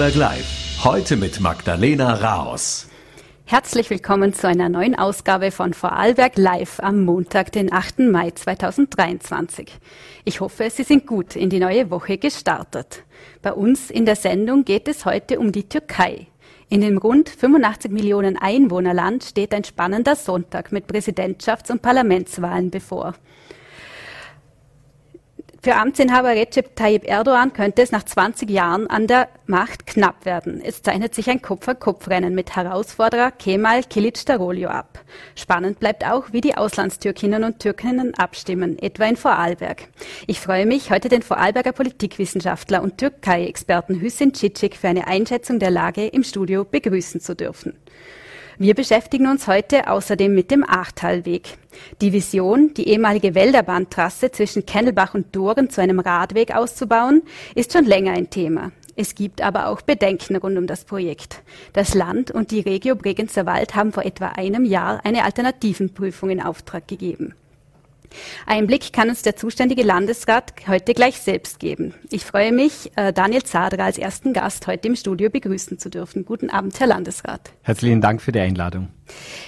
Vorarlberg 0.00 0.18
Live. 0.18 0.82
Heute 0.82 1.16
mit 1.16 1.40
Magdalena 1.40 2.14
Raos. 2.14 2.88
Herzlich 3.44 3.90
willkommen 3.90 4.32
zu 4.32 4.48
einer 4.48 4.70
neuen 4.70 4.94
Ausgabe 4.94 5.50
von 5.50 5.74
Vorarlberg 5.74 6.38
Live 6.38 6.80
am 6.80 7.04
Montag, 7.04 7.52
den 7.52 7.70
8. 7.70 7.98
Mai 7.98 8.30
2023. 8.30 9.70
Ich 10.24 10.40
hoffe, 10.40 10.70
Sie 10.70 10.84
sind 10.84 11.06
gut 11.06 11.36
in 11.36 11.50
die 11.50 11.60
neue 11.60 11.90
Woche 11.90 12.16
gestartet. 12.16 13.04
Bei 13.42 13.52
uns 13.52 13.90
in 13.90 14.06
der 14.06 14.16
Sendung 14.16 14.64
geht 14.64 14.88
es 14.88 15.04
heute 15.04 15.38
um 15.38 15.52
die 15.52 15.68
Türkei. 15.68 16.28
In 16.70 16.80
dem 16.80 16.96
rund 16.96 17.28
85 17.28 17.90
Millionen 17.90 18.38
Einwohnerland 18.38 19.22
steht 19.22 19.52
ein 19.52 19.64
spannender 19.64 20.16
Sonntag 20.16 20.72
mit 20.72 20.86
Präsidentschafts- 20.90 21.70
und 21.70 21.82
Parlamentswahlen 21.82 22.70
bevor. 22.70 23.16
Für 25.62 25.76
Amtsinhaber 25.76 26.30
Recep 26.30 26.74
Tayyip 26.74 27.06
Erdogan 27.06 27.52
könnte 27.52 27.82
es 27.82 27.92
nach 27.92 28.02
20 28.02 28.48
Jahren 28.48 28.86
an 28.86 29.06
der 29.06 29.28
Macht 29.44 29.86
knapp 29.86 30.24
werden. 30.24 30.62
Es 30.64 30.82
zeichnet 30.82 31.14
sich 31.14 31.28
ein 31.28 31.42
Kopf-an-Kopf-Rennen 31.42 32.34
mit 32.34 32.56
Herausforderer 32.56 33.30
Kemal 33.30 33.80
Kılıçdaroğlu 33.80 34.68
ab. 34.68 35.04
Spannend 35.34 35.78
bleibt 35.78 36.06
auch, 36.06 36.32
wie 36.32 36.40
die 36.40 36.56
Auslandstürkinnen 36.56 37.44
und 37.44 37.58
Türkinnen 37.58 38.14
abstimmen, 38.14 38.78
etwa 38.78 39.04
in 39.04 39.16
Vorarlberg. 39.16 39.88
Ich 40.26 40.40
freue 40.40 40.64
mich, 40.64 40.90
heute 40.90 41.10
den 41.10 41.20
Vorarlberger 41.20 41.72
Politikwissenschaftler 41.72 42.82
und 42.82 42.96
Türkei-Experten 42.96 44.00
Hüssin 44.00 44.32
Cicic 44.32 44.76
für 44.76 44.88
eine 44.88 45.08
Einschätzung 45.08 45.58
der 45.58 45.70
Lage 45.70 46.06
im 46.06 46.22
Studio 46.22 46.64
begrüßen 46.64 47.20
zu 47.20 47.36
dürfen. 47.36 47.76
Wir 48.62 48.74
beschäftigen 48.74 49.26
uns 49.26 49.46
heute 49.46 49.88
außerdem 49.88 50.34
mit 50.34 50.50
dem 50.50 50.68
Achtalweg. 50.68 51.56
Die 52.02 52.12
Vision, 52.12 52.74
die 52.74 52.88
ehemalige 52.88 53.34
Wälderbahntrasse 53.34 54.32
zwischen 54.32 54.66
Kennelbach 54.66 55.14
und 55.14 55.34
Doren 55.34 55.70
zu 55.70 55.80
einem 55.80 55.98
Radweg 55.98 56.54
auszubauen, 56.54 57.22
ist 57.54 57.72
schon 57.72 57.86
länger 57.86 58.12
ein 58.12 58.28
Thema. 58.28 58.70
Es 58.96 59.14
gibt 59.14 59.40
aber 59.40 59.68
auch 59.68 59.80
Bedenken 59.80 60.36
rund 60.36 60.58
um 60.58 60.66
das 60.66 60.84
Projekt. 60.84 61.40
Das 61.72 61.94
Land 61.94 62.32
und 62.32 62.50
die 62.50 62.60
Regio 62.60 62.96
Bregenzer 62.96 63.46
Wald 63.46 63.76
haben 63.76 63.92
vor 63.92 64.04
etwa 64.04 64.26
einem 64.26 64.66
Jahr 64.66 65.00
eine 65.06 65.24
Alternativenprüfung 65.24 66.28
in 66.28 66.42
Auftrag 66.42 66.86
gegeben. 66.86 67.34
Einblick 68.46 68.92
kann 68.92 69.08
uns 69.08 69.22
der 69.22 69.36
zuständige 69.36 69.82
Landesrat 69.82 70.52
heute 70.66 70.94
gleich 70.94 71.18
selbst 71.18 71.60
geben. 71.60 71.94
Ich 72.10 72.24
freue 72.24 72.52
mich, 72.52 72.90
äh, 72.96 73.12
Daniel 73.12 73.42
Zadra 73.42 73.84
als 73.84 73.98
ersten 73.98 74.32
Gast 74.32 74.66
heute 74.66 74.88
im 74.88 74.96
Studio 74.96 75.30
begrüßen 75.30 75.78
zu 75.78 75.90
dürfen. 75.90 76.24
Guten 76.24 76.50
Abend, 76.50 76.78
Herr 76.80 76.86
Landesrat. 76.86 77.50
Herzlichen 77.62 78.00
Dank 78.00 78.22
für 78.22 78.32
die 78.32 78.40
Einladung. 78.40 78.88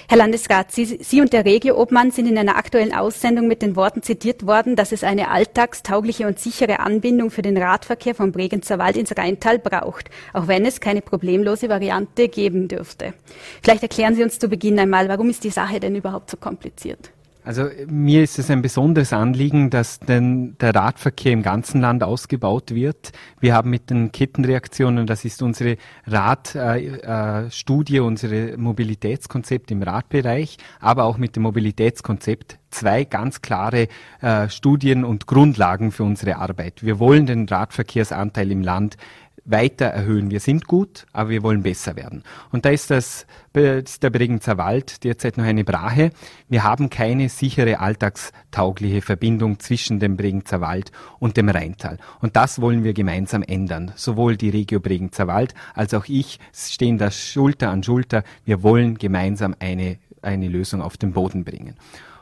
Herr 0.08 0.18
Landesrat, 0.18 0.72
Sie, 0.72 0.84
Sie 0.84 1.20
und 1.20 1.32
der 1.32 1.44
Regio-Obmann 1.44 2.10
sind 2.10 2.26
in 2.26 2.36
einer 2.36 2.56
aktuellen 2.56 2.92
Aussendung 2.92 3.46
mit 3.46 3.62
den 3.62 3.76
Worten 3.76 4.02
zitiert 4.02 4.46
worden, 4.46 4.76
dass 4.76 4.92
es 4.92 5.04
eine 5.04 5.30
alltagstaugliche 5.30 6.26
und 6.26 6.38
sichere 6.38 6.80
Anbindung 6.80 7.30
für 7.30 7.42
den 7.42 7.56
Radverkehr 7.56 8.14
vom 8.14 8.32
Bregenzer 8.32 8.78
Wald 8.78 8.96
ins 8.96 9.16
Rheintal 9.16 9.58
braucht, 9.58 10.10
auch 10.32 10.48
wenn 10.48 10.66
es 10.66 10.80
keine 10.80 11.00
problemlose 11.00 11.68
Variante 11.68 12.28
geben 12.28 12.68
dürfte. 12.68 13.14
Vielleicht 13.62 13.82
erklären 13.82 14.14
Sie 14.14 14.22
uns 14.22 14.38
zu 14.38 14.48
Beginn 14.48 14.78
einmal, 14.78 15.08
warum 15.08 15.30
ist 15.30 15.44
die 15.44 15.50
Sache 15.50 15.80
denn 15.80 15.94
überhaupt 15.94 16.30
so 16.30 16.36
kompliziert? 16.36 17.12
Also 17.44 17.68
mir 17.88 18.22
ist 18.22 18.38
es 18.38 18.50
ein 18.50 18.62
besonderes 18.62 19.12
Anliegen, 19.12 19.68
dass 19.68 19.98
denn 19.98 20.56
der 20.60 20.74
Radverkehr 20.74 21.32
im 21.32 21.42
ganzen 21.42 21.80
Land 21.80 22.04
ausgebaut 22.04 22.72
wird. 22.72 23.10
Wir 23.40 23.54
haben 23.54 23.70
mit 23.70 23.90
den 23.90 24.12
Kettenreaktionen, 24.12 25.08
das 25.08 25.24
ist 25.24 25.42
unsere 25.42 25.76
Radstudie, 26.06 27.96
äh, 27.96 27.98
äh, 27.98 28.00
unsere 28.00 28.56
Mobilitätskonzept 28.56 29.72
im 29.72 29.82
Radbereich, 29.82 30.56
aber 30.78 31.04
auch 31.04 31.18
mit 31.18 31.34
dem 31.34 31.42
Mobilitätskonzept 31.42 32.58
zwei 32.70 33.04
ganz 33.04 33.42
klare 33.42 33.88
äh, 34.20 34.48
Studien 34.48 35.04
und 35.04 35.26
Grundlagen 35.26 35.90
für 35.90 36.04
unsere 36.04 36.36
Arbeit. 36.36 36.84
Wir 36.84 37.00
wollen 37.00 37.26
den 37.26 37.48
Radverkehrsanteil 37.48 38.52
im 38.52 38.62
Land 38.62 38.96
weiter 39.44 39.86
erhöhen. 39.86 40.30
Wir 40.30 40.40
sind 40.40 40.66
gut, 40.66 41.06
aber 41.12 41.30
wir 41.30 41.42
wollen 41.42 41.62
besser 41.62 41.96
werden. 41.96 42.22
Und 42.50 42.64
da 42.64 42.70
ist 42.70 42.90
das, 42.90 43.26
ist 43.54 44.02
der 44.02 44.10
Bregenzer 44.10 44.56
Wald 44.58 45.02
derzeit 45.04 45.36
noch 45.36 45.44
eine 45.44 45.64
Brache. 45.64 46.10
Wir 46.48 46.62
haben 46.62 46.90
keine 46.90 47.28
sichere 47.28 47.80
alltagstaugliche 47.80 49.02
Verbindung 49.02 49.58
zwischen 49.58 49.98
dem 49.98 50.16
Bregenzer 50.16 50.60
Wald 50.60 50.92
und 51.18 51.36
dem 51.36 51.48
Rheintal. 51.48 51.98
Und 52.20 52.36
das 52.36 52.60
wollen 52.60 52.84
wir 52.84 52.94
gemeinsam 52.94 53.42
ändern. 53.42 53.92
Sowohl 53.96 54.36
die 54.36 54.50
Regio 54.50 54.80
Bregenzer 54.80 55.26
Wald 55.26 55.54
als 55.74 55.94
auch 55.94 56.04
ich 56.06 56.38
stehen 56.54 56.98
da 56.98 57.10
Schulter 57.10 57.70
an 57.70 57.82
Schulter. 57.82 58.22
Wir 58.44 58.62
wollen 58.62 58.96
gemeinsam 58.96 59.56
eine, 59.58 59.98
eine 60.22 60.48
Lösung 60.48 60.82
auf 60.82 60.96
den 60.96 61.12
Boden 61.12 61.44
bringen. 61.44 61.76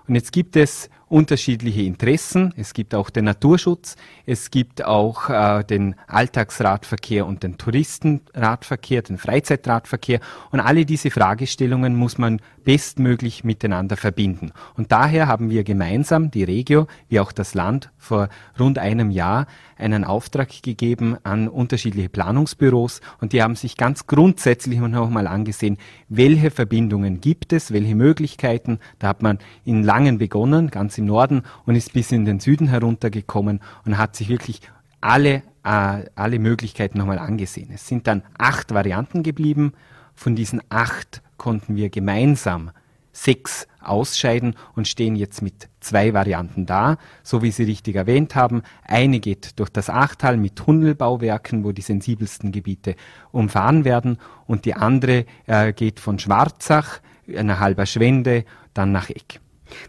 Und 0.08 0.14
jetzt 0.14 0.32
gibt 0.32 0.56
es 0.56 0.91
unterschiedliche 1.10 1.82
Interessen. 1.82 2.54
Es 2.56 2.72
gibt 2.72 2.94
auch 2.94 3.10
den 3.10 3.25
Naturschutz, 3.25 3.97
es 4.26 4.50
gibt 4.53 4.84
auch 4.84 5.28
äh, 5.28 5.65
den 5.65 5.97
Alltagsradverkehr 6.06 7.26
und 7.26 7.43
den 7.43 7.59
Touristenradverkehr, 7.59 9.03
den 9.03 9.19
Freizeitradverkehr. 9.19 10.20
Und 10.53 10.60
alle 10.60 10.87
diese 10.87 11.10
Fragestellungen 11.10 11.97
muss 11.97 12.16
man 12.16 12.41
bestmöglich 12.65 13.43
miteinander 13.43 13.97
verbinden. 13.97 14.53
Und 14.76 14.93
daher 14.93 15.26
haben 15.26 15.50
wir 15.50 15.65
gemeinsam, 15.65 16.31
die 16.31 16.44
Regio 16.44 16.87
wie 17.09 17.19
auch 17.19 17.32
das 17.32 17.54
Land, 17.54 17.91
vor 17.99 18.28
rund 18.59 18.78
einem 18.78 19.10
Jahr 19.10 19.47
einen 19.76 20.04
Auftrag 20.04 20.62
gegeben 20.62 21.16
an 21.25 21.49
unterschiedliche 21.49 22.09
Planungsbüros 22.09 23.00
und 23.20 23.32
die 23.32 23.43
haben 23.43 23.56
sich 23.56 23.76
ganz 23.76 24.06
grundsätzlich 24.06 24.78
nochmal 24.78 25.26
angesehen, 25.26 25.78
welche 26.09 26.50
Verbindungen 26.50 27.20
gibt 27.20 27.53
es, 27.53 27.72
welche 27.72 27.94
Möglichkeiten. 27.94 28.78
Da 28.99 29.09
hat 29.09 29.22
man 29.22 29.38
in 29.65 29.82
Langen 29.82 30.19
begonnen, 30.19 30.70
ganz 30.70 30.99
im 31.00 31.06
Norden 31.06 31.43
und 31.66 31.75
ist 31.75 31.93
bis 31.93 32.12
in 32.12 32.25
den 32.25 32.38
Süden 32.38 32.69
heruntergekommen 32.69 33.61
und 33.84 33.99
hat 33.99 34.15
sich 34.15 34.28
wirklich 34.28 34.61
alle, 35.00 35.43
äh, 35.65 36.05
alle 36.15 36.38
Möglichkeiten 36.38 36.99
nochmal 36.99 37.19
angesehen. 37.19 37.71
Es 37.75 37.88
sind 37.88 38.06
dann 38.06 38.22
acht 38.38 38.72
Varianten 38.72 39.22
geblieben. 39.22 39.72
Von 40.15 40.37
diesen 40.37 40.61
acht 40.69 41.22
konnten 41.37 41.75
wir 41.75 41.91
gemeinsam 41.91 42.71
sechs 43.12 43.66
ausscheiden 43.81 44.55
und 44.77 44.87
stehen 44.87 45.16
jetzt 45.16 45.43
mit 45.43 45.69
zwei 45.81 46.15
Varianten 46.15 46.66
da, 46.66 46.97
so 47.22 47.43
wie 47.43 47.50
Sie 47.50 47.65
richtig 47.65 47.97
erwähnt 47.97 48.34
haben. 48.34 48.62
Eine 48.84 49.21
geht 49.21 49.59
durch 49.59 49.71
das 49.71 49.91
Achtal 49.91 50.37
mit 50.37 50.56
Tunnelbauwerken, 50.56 51.65
wo 51.65 51.72
die 51.72 51.82
sensibelsten 51.82 52.53
Gebiete 52.53 52.94
umfahren 53.32 53.84
werden, 53.84 54.19
und 54.47 54.65
die 54.65 54.75
andere 54.75 55.25
äh, 55.47 55.72
geht 55.72 56.00
von 56.00 56.19
Schwarzach, 56.19 57.00
einer 57.34 57.59
halber 57.59 57.87
Schwende, 57.87 58.44
dann 58.75 58.93
nach 58.93 59.11
Eck. 59.11 59.41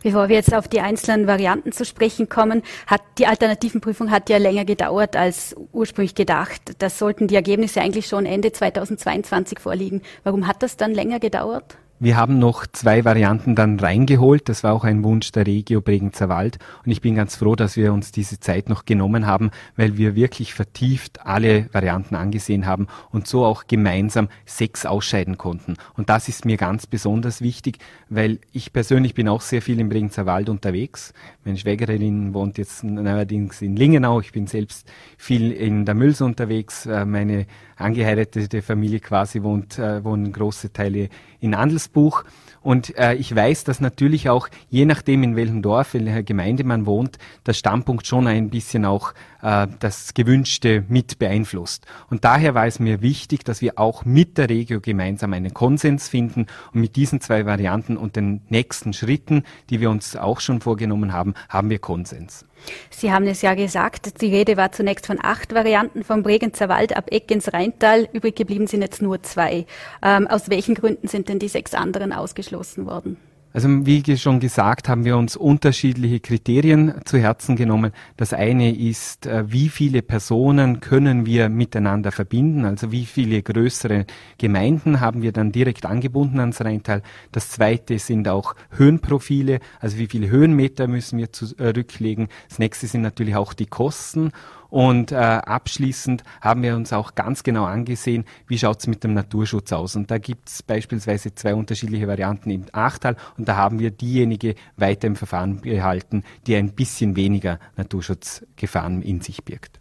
Bevor 0.03 0.29
wir 0.29 0.35
jetzt 0.35 0.53
auf 0.53 0.67
die 0.67 0.81
einzelnen 0.81 1.27
Varianten 1.27 1.71
zu 1.71 1.85
sprechen 1.85 2.29
kommen, 2.29 2.63
hat 2.87 3.01
die 3.17 3.27
Alternativenprüfung 3.27 4.11
hat 4.11 4.29
ja 4.29 4.37
länger 4.37 4.65
gedauert 4.65 5.15
als 5.15 5.55
ursprünglich 5.71 6.15
gedacht. 6.15 6.61
Das 6.79 6.99
sollten 6.99 7.27
die 7.27 7.35
Ergebnisse 7.35 7.81
eigentlich 7.81 8.07
schon 8.07 8.25
Ende 8.25 8.51
2022 8.51 9.59
vorliegen. 9.59 10.01
Warum 10.23 10.47
hat 10.47 10.63
das 10.63 10.77
dann 10.77 10.93
länger 10.93 11.19
gedauert? 11.19 11.77
Wir 12.03 12.17
haben 12.17 12.39
noch 12.39 12.65
zwei 12.65 13.05
Varianten 13.05 13.53
dann 13.53 13.79
reingeholt. 13.79 14.49
Das 14.49 14.63
war 14.63 14.73
auch 14.73 14.85
ein 14.85 15.03
Wunsch 15.03 15.31
der 15.33 15.45
Regio 15.45 15.81
Bregenzer 15.81 16.29
Wald. 16.29 16.57
Und 16.83 16.91
ich 16.91 16.99
bin 16.99 17.13
ganz 17.13 17.35
froh, 17.35 17.55
dass 17.55 17.77
wir 17.77 17.93
uns 17.93 18.11
diese 18.11 18.39
Zeit 18.39 18.69
noch 18.69 18.85
genommen 18.85 19.27
haben, 19.27 19.51
weil 19.75 19.97
wir 19.97 20.15
wirklich 20.15 20.55
vertieft 20.55 21.23
alle 21.27 21.69
Varianten 21.73 22.15
angesehen 22.15 22.65
haben 22.65 22.87
und 23.11 23.27
so 23.27 23.45
auch 23.45 23.67
gemeinsam 23.67 24.29
sechs 24.47 24.87
ausscheiden 24.87 25.37
konnten. 25.37 25.75
Und 25.93 26.09
das 26.09 26.27
ist 26.27 26.43
mir 26.43 26.57
ganz 26.57 26.87
besonders 26.87 27.39
wichtig, 27.39 27.77
weil 28.09 28.39
ich 28.51 28.73
persönlich 28.73 29.13
bin 29.13 29.27
auch 29.27 29.41
sehr 29.41 29.61
viel 29.61 29.79
im 29.79 29.89
Bregenzer 29.89 30.25
Wald 30.25 30.49
unterwegs. 30.49 31.13
Meine 31.45 31.59
Schwägerin 31.59 32.33
wohnt 32.33 32.57
jetzt 32.57 32.83
allerdings 32.83 33.61
in 33.61 33.75
Lingenau. 33.75 34.21
Ich 34.21 34.31
bin 34.31 34.47
selbst 34.47 34.91
viel 35.19 35.51
in 35.51 35.85
der 35.85 35.93
Müls 35.93 36.19
unterwegs. 36.21 36.87
Äh, 36.87 37.05
meine 37.05 37.45
angeheiratete 37.75 38.63
Familie 38.63 38.99
quasi 38.99 39.43
wohnt, 39.43 39.77
äh, 39.77 40.03
wohnen 40.03 40.31
große 40.31 40.73
Teile 40.73 41.09
in 41.39 41.55
Andelsbuch. 41.91 42.23
Und 42.61 42.95
äh, 42.97 43.15
ich 43.15 43.35
weiß, 43.35 43.63
dass 43.63 43.81
natürlich 43.81 44.29
auch, 44.29 44.47
je 44.69 44.85
nachdem 44.85 45.23
in 45.23 45.35
welchem 45.35 45.63
Dorf, 45.63 45.95
in 45.95 46.05
welcher 46.05 46.21
Gemeinde 46.23 46.63
man 46.63 46.85
wohnt, 46.85 47.17
der 47.47 47.53
Standpunkt 47.53 48.05
schon 48.05 48.27
ein 48.27 48.49
bisschen 48.49 48.85
auch 48.85 49.13
äh, 49.41 49.67
das 49.79 50.13
Gewünschte 50.13 50.83
mit 50.87 51.19
beeinflusst. 51.19 51.85
Und 52.09 52.23
daher 52.23 52.55
war 52.55 52.67
es 52.67 52.79
mir 52.79 53.01
wichtig, 53.01 53.43
dass 53.43 53.61
wir 53.61 53.79
auch 53.79 54.05
mit 54.05 54.37
der 54.37 54.49
Regio 54.49 54.81
gemeinsam 54.81 55.33
einen 55.33 55.53
Konsens 55.53 56.07
finden 56.09 56.47
und 56.73 56.81
mit 56.81 56.95
diesen 56.95 57.21
zwei 57.21 57.45
Varianten 57.45 57.97
und 57.97 58.15
den 58.15 58.41
nächsten 58.49 58.93
Schritten, 58.93 59.43
die 59.69 59.79
wir 59.79 59.89
uns 59.89 60.15
auch 60.15 60.39
schon 60.39 60.61
vorgenommen 60.61 61.13
haben, 61.13 61.33
haben 61.49 61.69
wir 61.69 61.79
Konsens. 61.79 62.45
Sie 62.89 63.11
haben 63.11 63.25
es 63.25 63.41
ja 63.41 63.55
gesagt, 63.55 64.21
die 64.21 64.27
Rede 64.27 64.55
war 64.57 64.71
zunächst 64.71 65.07
von 65.07 65.17
acht 65.21 65.53
Varianten 65.53 66.03
vom 66.03 66.21
Bregenzer 66.23 66.69
Wald 66.69 66.95
ab 66.95 67.05
Eck 67.09 67.31
ins 67.31 67.51
Rheintal. 67.53 68.07
Übrig 68.13 68.35
geblieben 68.35 68.67
sind 68.67 68.81
jetzt 68.81 69.01
nur 69.01 69.23
zwei. 69.23 69.65
Ähm, 70.03 70.27
aus 70.27 70.49
welchen 70.49 70.75
Gründen 70.75 71.07
sind 71.07 71.29
denn 71.29 71.39
die 71.39 71.47
sechs 71.47 71.73
anderen 71.73 72.13
ausgeschlossen 72.13 72.85
worden? 72.85 73.17
Also 73.53 73.67
wie 73.85 74.17
schon 74.17 74.39
gesagt, 74.39 74.87
haben 74.87 75.03
wir 75.03 75.17
uns 75.17 75.35
unterschiedliche 75.35 76.21
Kriterien 76.21 76.93
zu 77.03 77.17
Herzen 77.17 77.55
genommen. 77.55 77.91
Das 78.15 78.33
eine 78.33 78.73
ist, 78.73 79.25
äh, 79.25 79.43
wie 79.51 79.67
viele 79.67 80.01
Personen 80.01 80.79
können 80.79 81.25
wir 81.25 81.49
miteinander 81.49 82.11
verbinden, 82.11 82.65
also 82.65 82.91
wie 82.91 83.05
viele 83.05 83.43
größere 83.43 84.05
Gemeinden 84.37 85.01
haben 85.01 85.21
wir 85.21 85.33
dann 85.33 85.51
direkt 85.51 85.85
angebunden 85.85 86.39
ans 86.39 86.61
Rheintal. 86.61 87.01
Das 87.31 87.49
zweite 87.49 87.99
sind 87.99 88.27
auch 88.29 88.55
Höhenprofile, 88.71 89.59
also 89.79 89.97
wie 89.97 90.07
viele 90.07 90.29
Höhenmeter 90.29 90.87
müssen 90.87 91.17
wir 91.19 91.33
zurücklegen. 91.33 92.29
Das 92.47 92.59
nächste 92.59 92.87
sind 92.87 93.01
natürlich 93.01 93.35
auch 93.35 93.53
die 93.53 93.65
Kosten 93.65 94.31
Und 94.71 95.11
äh, 95.11 95.15
abschließend 95.15 96.23
haben 96.39 96.63
wir 96.63 96.75
uns 96.75 96.93
auch 96.93 97.13
ganz 97.13 97.43
genau 97.43 97.65
angesehen, 97.65 98.25
wie 98.47 98.57
schaut's 98.57 98.87
mit 98.87 99.03
dem 99.03 99.13
Naturschutz 99.13 99.71
aus. 99.73 99.97
Und 99.97 100.09
da 100.09 100.17
gibt's 100.17 100.63
beispielsweise 100.63 101.35
zwei 101.35 101.53
unterschiedliche 101.53 102.07
Varianten 102.07 102.49
im 102.49 102.65
Achtal 102.71 103.17
und 103.37 103.47
da 103.49 103.57
haben 103.57 103.79
wir 103.79 103.91
diejenige 103.91 104.55
weiter 104.77 105.07
im 105.07 105.17
Verfahren 105.17 105.59
behalten, 105.59 106.23
die 106.47 106.55
ein 106.55 106.71
bisschen 106.71 107.17
weniger 107.17 107.59
Naturschutzgefahren 107.75 109.01
in 109.01 109.19
sich 109.19 109.43
birgt. 109.43 109.79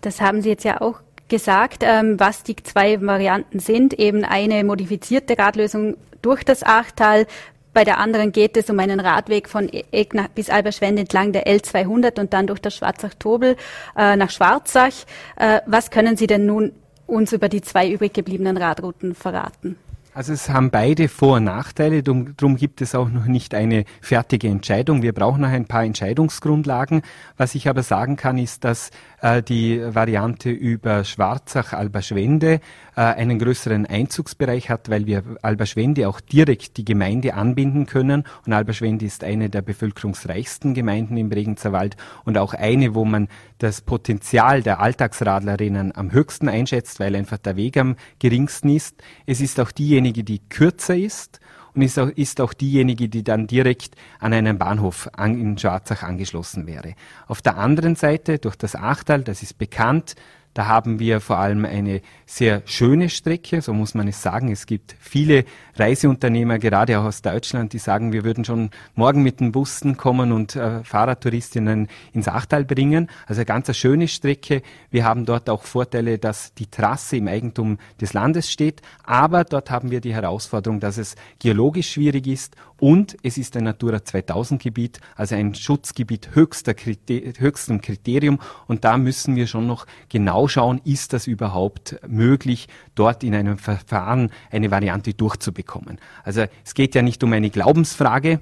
Das 0.00 0.22
haben 0.22 0.40
Sie 0.40 0.48
jetzt 0.48 0.64
ja 0.64 0.80
auch 0.80 1.00
gesagt, 1.28 1.82
ähm, 1.86 2.18
was 2.18 2.42
die 2.42 2.56
zwei 2.56 3.00
Varianten 3.02 3.58
sind. 3.58 3.92
Eben 3.92 4.24
eine 4.24 4.64
modifizierte 4.64 5.38
Radlösung 5.38 5.96
durch 6.22 6.44
das 6.44 6.62
Achtal, 6.62 7.26
bei 7.72 7.84
der 7.84 7.98
anderen 7.98 8.32
geht 8.32 8.56
es 8.56 8.68
um 8.70 8.78
einen 8.78 9.00
Radweg 9.00 9.48
von 9.48 9.68
Eck 9.68 10.14
bis 10.34 10.50
Alberschwend 10.50 10.98
entlang 10.98 11.32
der 11.32 11.46
L200 11.46 12.18
und 12.18 12.32
dann 12.32 12.46
durch 12.46 12.60
das 12.60 12.74
Schwarzach-Tobel 12.76 13.56
äh, 13.96 14.16
nach 14.16 14.30
Schwarzach. 14.30 14.92
Äh, 15.36 15.60
was 15.66 15.90
können 15.90 16.16
Sie 16.16 16.26
denn 16.26 16.46
nun 16.46 16.72
uns 17.06 17.32
über 17.32 17.48
die 17.48 17.60
zwei 17.60 17.90
übrig 17.90 18.12
gebliebenen 18.12 18.56
Radrouten 18.56 19.14
verraten? 19.14 19.76
Also 20.12 20.32
es 20.32 20.48
haben 20.48 20.70
beide 20.70 21.08
Vor- 21.08 21.36
und 21.36 21.44
Nachteile, 21.44 22.02
darum 22.02 22.56
gibt 22.56 22.80
es 22.80 22.96
auch 22.96 23.08
noch 23.08 23.26
nicht 23.26 23.54
eine 23.54 23.84
fertige 24.00 24.48
Entscheidung. 24.48 25.02
Wir 25.02 25.12
brauchen 25.12 25.42
noch 25.42 25.48
ein 25.48 25.66
paar 25.66 25.84
Entscheidungsgrundlagen. 25.84 27.02
Was 27.36 27.54
ich 27.54 27.68
aber 27.68 27.84
sagen 27.84 28.16
kann, 28.16 28.36
ist, 28.36 28.64
dass 28.64 28.90
äh, 29.20 29.42
die 29.42 29.80
Variante 29.82 30.50
über 30.50 31.04
Schwarzach-Alberschwende 31.04 32.60
äh, 32.96 33.00
einen 33.00 33.38
größeren 33.38 33.86
Einzugsbereich 33.86 34.70
hat, 34.70 34.88
weil 34.88 35.06
wir 35.06 35.22
Alberschwende 35.42 36.08
auch 36.08 36.20
direkt 36.20 36.76
die 36.76 36.84
Gemeinde 36.84 37.34
anbinden 37.34 37.86
können. 37.86 38.24
Und 38.46 38.52
Alberschwende 38.52 39.04
ist 39.04 39.24
eine 39.24 39.50
der 39.50 39.62
bevölkerungsreichsten 39.62 40.74
Gemeinden 40.74 41.16
im 41.16 41.28
Bregenzerwald 41.28 41.96
und 42.24 42.38
auch 42.38 42.54
eine, 42.54 42.94
wo 42.94 43.04
man 43.04 43.28
das 43.58 43.80
Potenzial 43.80 44.62
der 44.62 44.80
Alltagsradlerinnen 44.80 45.94
am 45.94 46.12
höchsten 46.12 46.48
einschätzt, 46.48 47.00
weil 47.00 47.14
einfach 47.14 47.38
der 47.38 47.56
Weg 47.56 47.76
am 47.76 47.96
geringsten 48.18 48.70
ist. 48.70 49.02
Es 49.26 49.40
ist 49.40 49.60
auch 49.60 49.70
diejenige, 49.70 50.24
die 50.24 50.40
kürzer 50.48 50.96
ist 50.96 51.40
und 51.74 51.82
ist 51.82 51.98
auch, 51.98 52.08
ist 52.08 52.40
auch 52.40 52.52
diejenige, 52.52 53.08
die 53.08 53.22
dann 53.22 53.46
direkt 53.46 53.94
an 54.18 54.32
einen 54.32 54.58
Bahnhof 54.58 55.08
an, 55.12 55.40
in 55.40 55.58
Schwarzach 55.58 56.02
angeschlossen 56.02 56.66
wäre. 56.66 56.94
Auf 57.26 57.42
der 57.42 57.56
anderen 57.56 57.96
Seite, 57.96 58.38
durch 58.38 58.56
das 58.56 58.74
Achtal, 58.74 59.22
das 59.22 59.42
ist 59.42 59.58
bekannt, 59.58 60.14
da 60.54 60.66
haben 60.66 60.98
wir 60.98 61.20
vor 61.20 61.38
allem 61.38 61.64
eine 61.64 62.02
sehr 62.26 62.62
schöne 62.64 63.08
Strecke, 63.08 63.62
so 63.62 63.72
muss 63.72 63.94
man 63.94 64.08
es 64.08 64.20
sagen. 64.20 64.50
Es 64.50 64.66
gibt 64.66 64.96
viele 64.98 65.44
Reiseunternehmer, 65.76 66.58
gerade 66.58 66.98
auch 66.98 67.04
aus 67.04 67.22
Deutschland, 67.22 67.72
die 67.72 67.78
sagen, 67.78 68.12
wir 68.12 68.24
würden 68.24 68.44
schon 68.44 68.70
morgen 68.94 69.22
mit 69.22 69.38
den 69.38 69.52
Bussen 69.52 69.96
kommen 69.96 70.32
und 70.32 70.56
äh, 70.56 70.82
Fahrradtouristinnen 70.82 71.88
ins 72.12 72.26
Achtal 72.26 72.64
bringen. 72.64 73.08
Also 73.26 73.40
eine 73.40 73.46
ganz 73.46 73.76
schöne 73.76 74.08
Strecke. 74.08 74.62
Wir 74.90 75.04
haben 75.04 75.24
dort 75.24 75.48
auch 75.48 75.62
Vorteile, 75.62 76.18
dass 76.18 76.52
die 76.54 76.66
Trasse 76.66 77.16
im 77.16 77.28
Eigentum 77.28 77.78
des 78.00 78.12
Landes 78.12 78.50
steht, 78.50 78.82
aber 79.04 79.44
dort 79.44 79.70
haben 79.70 79.90
wir 79.90 80.00
die 80.00 80.14
Herausforderung, 80.14 80.80
dass 80.80 80.98
es 80.98 81.14
geologisch 81.38 81.92
schwierig 81.92 82.26
ist 82.26 82.56
und 82.80 83.16
es 83.22 83.38
ist 83.38 83.56
ein 83.56 83.64
Natura 83.64 84.04
2000 84.04 84.62
Gebiet, 84.62 85.00
also 85.14 85.34
ein 85.34 85.54
Schutzgebiet 85.54 86.34
höchster 86.34 86.74
Kriter 86.74 87.14
höchstem 87.38 87.80
Kriterium 87.80 88.40
und 88.66 88.84
da 88.84 88.98
müssen 88.98 89.36
wir 89.36 89.46
schon 89.46 89.66
noch 89.66 89.86
genau 90.08 90.48
schauen, 90.48 90.80
ist 90.84 91.12
das 91.12 91.26
überhaupt 91.26 92.00
möglich, 92.06 92.68
dort 92.94 93.22
in 93.22 93.34
einem 93.34 93.58
Verfahren 93.58 94.30
eine 94.50 94.70
Variante 94.70 95.14
durchzubekommen. 95.14 95.98
Also 96.24 96.44
es 96.64 96.74
geht 96.74 96.94
ja 96.94 97.02
nicht 97.02 97.22
um 97.22 97.32
eine 97.32 97.50
Glaubensfrage, 97.50 98.40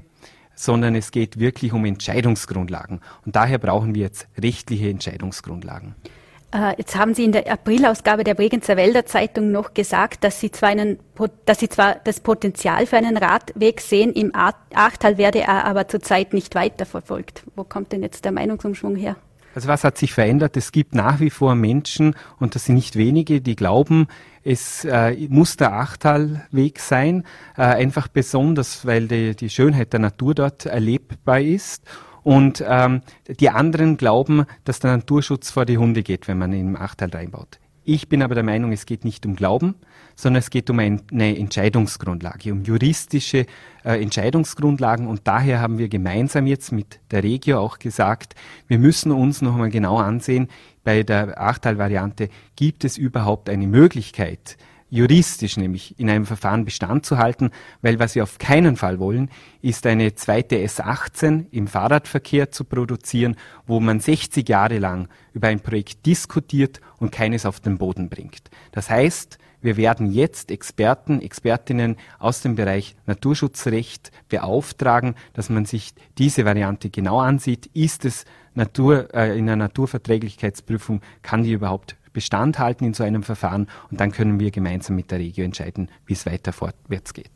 sondern 0.54 0.94
es 0.94 1.10
geht 1.10 1.38
wirklich 1.38 1.72
um 1.72 1.84
Entscheidungsgrundlagen. 1.84 3.00
Und 3.24 3.36
daher 3.36 3.58
brauchen 3.58 3.94
wir 3.94 4.02
jetzt 4.02 4.26
rechtliche 4.36 4.90
Entscheidungsgrundlagen. 4.90 5.94
Äh, 6.50 6.74
jetzt 6.78 6.96
haben 6.96 7.12
Sie 7.12 7.24
in 7.24 7.32
der 7.32 7.50
Aprilausgabe 7.52 8.24
der 8.24 8.34
Bregenzer 8.34 8.76
Wälder 8.76 9.04
Zeitung 9.04 9.52
noch 9.52 9.74
gesagt, 9.74 10.24
dass 10.24 10.40
Sie 10.40 10.50
zwar, 10.50 10.70
einen, 10.70 10.98
dass 11.44 11.60
Sie 11.60 11.68
zwar 11.68 11.96
das 12.04 12.20
Potenzial 12.20 12.86
für 12.86 12.96
einen 12.96 13.18
Radweg 13.18 13.80
sehen, 13.80 14.12
im 14.12 14.32
Achtal 14.34 15.18
werde 15.18 15.40
er 15.40 15.66
aber 15.66 15.88
zurzeit 15.88 16.32
nicht 16.32 16.54
weiterverfolgt. 16.54 17.44
Wo 17.54 17.64
kommt 17.64 17.92
denn 17.92 18.02
jetzt 18.02 18.24
der 18.24 18.32
Meinungsumschwung 18.32 18.96
her? 18.96 19.16
Also 19.54 19.68
was 19.68 19.84
hat 19.84 19.98
sich 19.98 20.14
verändert? 20.14 20.56
Es 20.56 20.72
gibt 20.72 20.94
nach 20.94 21.20
wie 21.20 21.30
vor 21.30 21.54
Menschen, 21.54 22.14
und 22.38 22.54
das 22.54 22.66
sind 22.66 22.76
nicht 22.76 22.96
wenige, 22.96 23.40
die 23.40 23.56
glauben, 23.56 24.06
es 24.44 24.84
äh, 24.84 25.14
muss 25.28 25.56
der 25.56 25.72
Achtalweg 25.72 26.78
sein, 26.78 27.24
äh, 27.56 27.62
einfach 27.62 28.08
besonders, 28.08 28.86
weil 28.86 29.08
die, 29.08 29.34
die 29.34 29.50
Schönheit 29.50 29.92
der 29.92 30.00
Natur 30.00 30.34
dort 30.34 30.64
erlebbar 30.64 31.40
ist. 31.40 31.84
Und 32.28 32.62
ähm, 32.68 33.00
die 33.40 33.48
anderen 33.48 33.96
glauben, 33.96 34.44
dass 34.64 34.80
der 34.80 34.94
Naturschutz 34.94 35.50
vor 35.50 35.64
die 35.64 35.78
Hunde 35.78 36.02
geht, 36.02 36.28
wenn 36.28 36.36
man 36.36 36.52
ihn 36.52 36.68
im 36.68 36.76
Achtal 36.76 37.08
reinbaut. 37.08 37.58
Ich 37.84 38.10
bin 38.10 38.20
aber 38.22 38.34
der 38.34 38.44
Meinung, 38.44 38.70
es 38.70 38.84
geht 38.84 39.06
nicht 39.06 39.24
um 39.24 39.34
Glauben, 39.34 39.76
sondern 40.14 40.40
es 40.40 40.50
geht 40.50 40.68
um 40.68 40.78
eine 40.78 41.38
Entscheidungsgrundlage, 41.38 42.52
um 42.52 42.64
juristische 42.64 43.46
äh, 43.82 44.02
Entscheidungsgrundlagen. 44.02 45.06
Und 45.06 45.22
daher 45.26 45.62
haben 45.62 45.78
wir 45.78 45.88
gemeinsam 45.88 46.46
jetzt 46.46 46.70
mit 46.70 47.00
der 47.12 47.22
Regio 47.22 47.60
auch 47.60 47.78
gesagt, 47.78 48.34
wir 48.66 48.78
müssen 48.78 49.10
uns 49.10 49.40
noch 49.40 49.54
einmal 49.54 49.70
genau 49.70 49.96
ansehen, 49.96 50.48
bei 50.84 51.04
der 51.04 51.40
Achtal-Variante 51.40 52.28
gibt 52.56 52.84
es 52.84 52.98
überhaupt 52.98 53.48
eine 53.48 53.66
Möglichkeit, 53.66 54.58
juristisch 54.90 55.56
nämlich 55.56 55.98
in 55.98 56.08
einem 56.10 56.26
Verfahren 56.26 56.64
Bestand 56.64 57.04
zu 57.04 57.18
halten, 57.18 57.50
weil 57.82 57.98
was 57.98 58.14
wir 58.14 58.22
auf 58.22 58.38
keinen 58.38 58.76
Fall 58.76 58.98
wollen, 58.98 59.30
ist 59.60 59.86
eine 59.86 60.14
zweite 60.14 60.56
S18 60.56 61.46
im 61.50 61.66
Fahrradverkehr 61.66 62.50
zu 62.50 62.64
produzieren, 62.64 63.36
wo 63.66 63.80
man 63.80 64.00
60 64.00 64.48
Jahre 64.48 64.78
lang 64.78 65.08
über 65.32 65.48
ein 65.48 65.60
Projekt 65.60 66.06
diskutiert 66.06 66.80
und 66.98 67.12
keines 67.12 67.46
auf 67.46 67.60
den 67.60 67.78
Boden 67.78 68.08
bringt. 68.08 68.50
Das 68.72 68.90
heißt, 68.90 69.38
wir 69.60 69.76
werden 69.76 70.12
jetzt 70.12 70.52
Experten, 70.52 71.20
Expertinnen 71.20 71.96
aus 72.20 72.42
dem 72.42 72.54
Bereich 72.54 72.94
Naturschutzrecht 73.06 74.12
beauftragen, 74.28 75.16
dass 75.32 75.50
man 75.50 75.64
sich 75.64 75.94
diese 76.16 76.44
Variante 76.44 76.90
genau 76.90 77.18
ansieht. 77.20 77.66
Ist 77.74 78.04
es 78.04 78.24
Natur, 78.54 79.12
äh, 79.14 79.36
in 79.36 79.48
einer 79.48 79.56
Naturverträglichkeitsprüfung, 79.56 81.00
kann 81.22 81.42
die 81.42 81.52
überhaupt 81.52 81.96
Bestand 82.12 82.58
halten 82.58 82.84
in 82.84 82.94
so 82.94 83.04
einem 83.04 83.22
Verfahren 83.22 83.68
und 83.90 84.00
dann 84.00 84.12
können 84.12 84.40
wir 84.40 84.50
gemeinsam 84.50 84.96
mit 84.96 85.10
der 85.10 85.18
Regio 85.18 85.44
entscheiden, 85.44 85.90
wie 86.06 86.14
es 86.14 86.26
weiter 86.26 86.52
vorwärts 86.52 87.14
geht. 87.14 87.30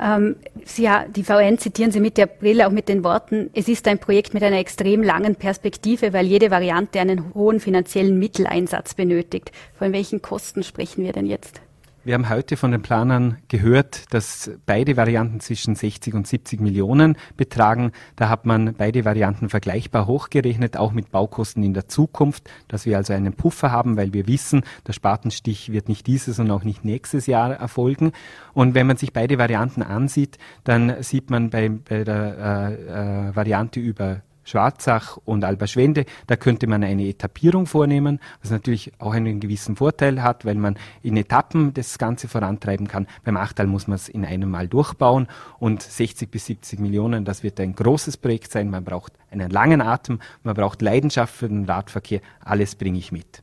Ähm, 0.00 0.36
Sie, 0.64 0.84
ja, 0.84 1.06
die 1.08 1.24
VN 1.24 1.58
zitieren 1.58 1.90
Sie 1.90 2.00
mit 2.00 2.16
der 2.16 2.26
Brille 2.26 2.66
auch 2.66 2.72
mit 2.72 2.88
den 2.88 3.02
Worten, 3.04 3.50
es 3.54 3.68
ist 3.68 3.88
ein 3.88 3.98
Projekt 3.98 4.34
mit 4.34 4.42
einer 4.42 4.58
extrem 4.58 5.02
langen 5.02 5.34
Perspektive, 5.36 6.12
weil 6.12 6.26
jede 6.26 6.50
Variante 6.50 7.00
einen 7.00 7.34
hohen 7.34 7.60
finanziellen 7.60 8.18
Mitteleinsatz 8.18 8.94
benötigt. 8.94 9.50
Von 9.76 9.92
welchen 9.92 10.22
Kosten 10.22 10.62
sprechen 10.62 11.04
wir 11.04 11.12
denn 11.12 11.26
jetzt? 11.26 11.60
Wir 12.02 12.14
haben 12.14 12.30
heute 12.30 12.56
von 12.56 12.70
den 12.70 12.80
Planern 12.80 13.36
gehört, 13.48 14.14
dass 14.14 14.50
beide 14.64 14.96
Varianten 14.96 15.38
zwischen 15.40 15.74
60 15.74 16.14
und 16.14 16.26
70 16.26 16.58
Millionen 16.58 17.18
betragen. 17.36 17.92
Da 18.16 18.30
hat 18.30 18.46
man 18.46 18.72
beide 18.72 19.04
Varianten 19.04 19.50
vergleichbar 19.50 20.06
hochgerechnet, 20.06 20.78
auch 20.78 20.92
mit 20.92 21.10
Baukosten 21.10 21.62
in 21.62 21.74
der 21.74 21.88
Zukunft, 21.88 22.48
dass 22.68 22.86
wir 22.86 22.96
also 22.96 23.12
einen 23.12 23.34
Puffer 23.34 23.70
haben, 23.70 23.98
weil 23.98 24.14
wir 24.14 24.26
wissen, 24.26 24.62
der 24.86 24.94
Spatenstich 24.94 25.72
wird 25.72 25.90
nicht 25.90 26.06
dieses 26.06 26.38
und 26.38 26.50
auch 26.50 26.64
nicht 26.64 26.86
nächstes 26.86 27.26
Jahr 27.26 27.52
erfolgen. 27.52 28.12
Und 28.54 28.74
wenn 28.74 28.86
man 28.86 28.96
sich 28.96 29.12
beide 29.12 29.36
Varianten 29.36 29.82
ansieht, 29.82 30.38
dann 30.64 31.02
sieht 31.02 31.28
man 31.28 31.50
bei, 31.50 31.68
bei 31.68 32.04
der 32.04 32.38
äh, 32.38 33.28
äh, 33.28 33.36
Variante 33.36 33.78
über 33.78 34.22
Schwarzach 34.50 35.18
und 35.24 35.44
Alberschwende, 35.44 36.04
da 36.26 36.36
könnte 36.36 36.66
man 36.66 36.82
eine 36.82 37.06
Etappierung 37.06 37.66
vornehmen, 37.66 38.20
was 38.42 38.50
natürlich 38.50 38.92
auch 38.98 39.12
einen 39.12 39.40
gewissen 39.40 39.76
Vorteil 39.76 40.22
hat, 40.22 40.44
weil 40.44 40.56
man 40.56 40.76
in 41.02 41.16
Etappen 41.16 41.72
das 41.72 41.98
Ganze 41.98 42.28
vorantreiben 42.28 42.88
kann. 42.88 43.06
Beim 43.24 43.36
Achtal 43.36 43.66
muss 43.66 43.86
man 43.86 43.96
es 43.96 44.08
in 44.08 44.24
einem 44.24 44.50
Mal 44.50 44.68
durchbauen 44.68 45.28
und 45.58 45.82
60 45.82 46.30
bis 46.30 46.46
70 46.46 46.80
Millionen, 46.80 47.24
das 47.24 47.42
wird 47.42 47.60
ein 47.60 47.74
großes 47.74 48.16
Projekt 48.16 48.52
sein. 48.52 48.70
Man 48.70 48.84
braucht 48.84 49.12
einen 49.30 49.50
langen 49.50 49.80
Atem, 49.80 50.20
man 50.42 50.54
braucht 50.54 50.82
Leidenschaft 50.82 51.34
für 51.34 51.48
den 51.48 51.64
Radverkehr, 51.64 52.20
alles 52.44 52.74
bringe 52.74 52.98
ich 52.98 53.12
mit. 53.12 53.42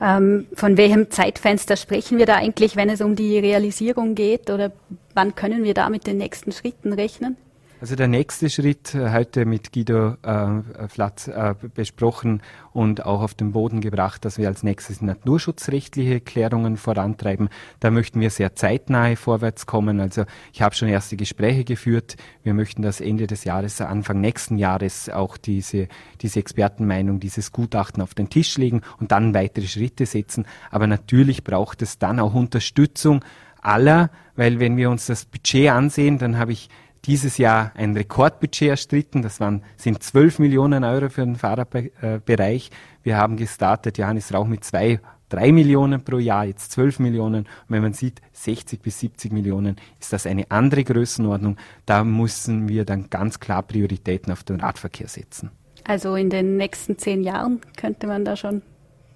Ähm, 0.00 0.46
von 0.54 0.76
welchem 0.76 1.10
Zeitfenster 1.10 1.76
sprechen 1.76 2.18
wir 2.18 2.26
da 2.26 2.36
eigentlich, 2.36 2.76
wenn 2.76 2.90
es 2.90 3.00
um 3.00 3.14
die 3.14 3.38
Realisierung 3.38 4.14
geht? 4.14 4.50
Oder 4.50 4.72
wann 5.14 5.34
können 5.34 5.64
wir 5.64 5.74
da 5.74 5.88
mit 5.88 6.06
den 6.06 6.18
nächsten 6.18 6.52
Schritten 6.52 6.92
rechnen? 6.92 7.36
Also 7.82 7.96
der 7.96 8.06
nächste 8.06 8.48
Schritt, 8.48 8.94
äh, 8.94 9.10
heute 9.10 9.44
mit 9.44 9.72
Guido 9.72 10.14
äh, 10.22 10.86
Flatz 10.86 11.26
äh, 11.26 11.56
besprochen 11.74 12.40
und 12.72 13.04
auch 13.04 13.22
auf 13.22 13.34
den 13.34 13.50
Boden 13.50 13.80
gebracht, 13.80 14.24
dass 14.24 14.38
wir 14.38 14.46
als 14.46 14.62
nächstes 14.62 15.02
naturschutzrechtliche 15.02 16.20
Klärungen 16.20 16.76
vorantreiben. 16.76 17.48
Da 17.80 17.90
möchten 17.90 18.20
wir 18.20 18.30
sehr 18.30 18.54
zeitnahe 18.54 19.16
vorwärts 19.16 19.66
kommen. 19.66 19.98
Also 19.98 20.26
ich 20.52 20.62
habe 20.62 20.76
schon 20.76 20.86
erste 20.86 21.16
Gespräche 21.16 21.64
geführt. 21.64 22.14
Wir 22.44 22.54
möchten 22.54 22.82
das 22.82 23.00
Ende 23.00 23.26
des 23.26 23.42
Jahres, 23.42 23.80
Anfang 23.80 24.20
nächsten 24.20 24.58
Jahres 24.58 25.08
auch 25.08 25.36
diese, 25.36 25.88
diese 26.20 26.38
Expertenmeinung, 26.38 27.18
dieses 27.18 27.50
Gutachten 27.50 28.00
auf 28.00 28.14
den 28.14 28.30
Tisch 28.30 28.58
legen 28.58 28.82
und 29.00 29.10
dann 29.10 29.34
weitere 29.34 29.66
Schritte 29.66 30.06
setzen. 30.06 30.46
Aber 30.70 30.86
natürlich 30.86 31.42
braucht 31.42 31.82
es 31.82 31.98
dann 31.98 32.20
auch 32.20 32.32
Unterstützung 32.32 33.24
aller, 33.60 34.10
weil 34.36 34.60
wenn 34.60 34.76
wir 34.76 34.88
uns 34.88 35.06
das 35.06 35.24
Budget 35.24 35.70
ansehen, 35.70 36.18
dann 36.18 36.38
habe 36.38 36.52
ich 36.52 36.68
dieses 37.04 37.38
Jahr 37.38 37.72
ein 37.74 37.96
Rekordbudget 37.96 38.68
erstritten. 38.70 39.22
Das 39.22 39.40
waren, 39.40 39.62
sind 39.76 40.02
12 40.02 40.38
Millionen 40.38 40.84
Euro 40.84 41.08
für 41.08 41.24
den 41.24 41.36
Fahrradbereich. 41.36 42.70
Wir 43.02 43.16
haben 43.16 43.36
gestartet, 43.36 43.98
Johannes 43.98 44.32
Rauch, 44.32 44.46
mit 44.46 44.64
zwei 44.64 45.00
drei 45.32 45.50
Millionen 45.50 46.04
pro 46.04 46.18
Jahr, 46.18 46.44
jetzt 46.44 46.72
zwölf 46.72 46.98
Millionen. 46.98 47.44
Und 47.44 47.48
wenn 47.68 47.82
man 47.82 47.94
sieht, 47.94 48.20
60 48.32 48.82
bis 48.82 49.00
70 49.00 49.32
Millionen, 49.32 49.76
ist 49.98 50.12
das 50.12 50.26
eine 50.26 50.50
andere 50.50 50.84
Größenordnung. 50.84 51.56
Da 51.86 52.04
müssen 52.04 52.68
wir 52.68 52.84
dann 52.84 53.08
ganz 53.08 53.40
klar 53.40 53.62
Prioritäten 53.62 54.32
auf 54.32 54.44
den 54.44 54.60
Radverkehr 54.60 55.08
setzen. 55.08 55.50
Also 55.84 56.14
in 56.14 56.30
den 56.30 56.56
nächsten 56.56 56.98
zehn 56.98 57.22
Jahren 57.22 57.60
könnte 57.76 58.06
man 58.06 58.24
da 58.24 58.36
schon 58.36 58.62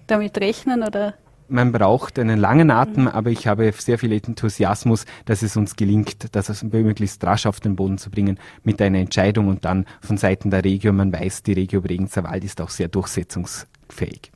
damit 0.06 0.38
rechnen 0.38 0.82
oder? 0.82 1.14
Man 1.48 1.70
braucht 1.70 2.18
einen 2.18 2.38
langen 2.38 2.70
Atem, 2.70 3.04
mhm. 3.04 3.08
aber 3.08 3.30
ich 3.30 3.46
habe 3.46 3.72
sehr 3.72 3.98
viel 3.98 4.12
Enthusiasmus, 4.12 5.04
dass 5.24 5.42
es 5.42 5.56
uns 5.56 5.76
gelingt, 5.76 6.34
das 6.34 6.62
möglichst 6.62 7.22
rasch 7.24 7.46
auf 7.46 7.60
den 7.60 7.76
Boden 7.76 7.98
zu 7.98 8.10
bringen 8.10 8.38
mit 8.64 8.82
einer 8.82 8.98
Entscheidung 8.98 9.48
und 9.48 9.64
dann 9.64 9.86
von 10.00 10.16
Seiten 10.16 10.50
der 10.50 10.64
Regio, 10.64 10.92
man 10.92 11.12
weiß, 11.12 11.42
die 11.42 11.52
Regio 11.52 11.80
Bregenzer 11.80 12.24
Wald 12.24 12.44
ist 12.44 12.60
auch 12.60 12.70
sehr 12.70 12.88
durchsetzungs 12.88 13.66
fähig. 13.88 14.30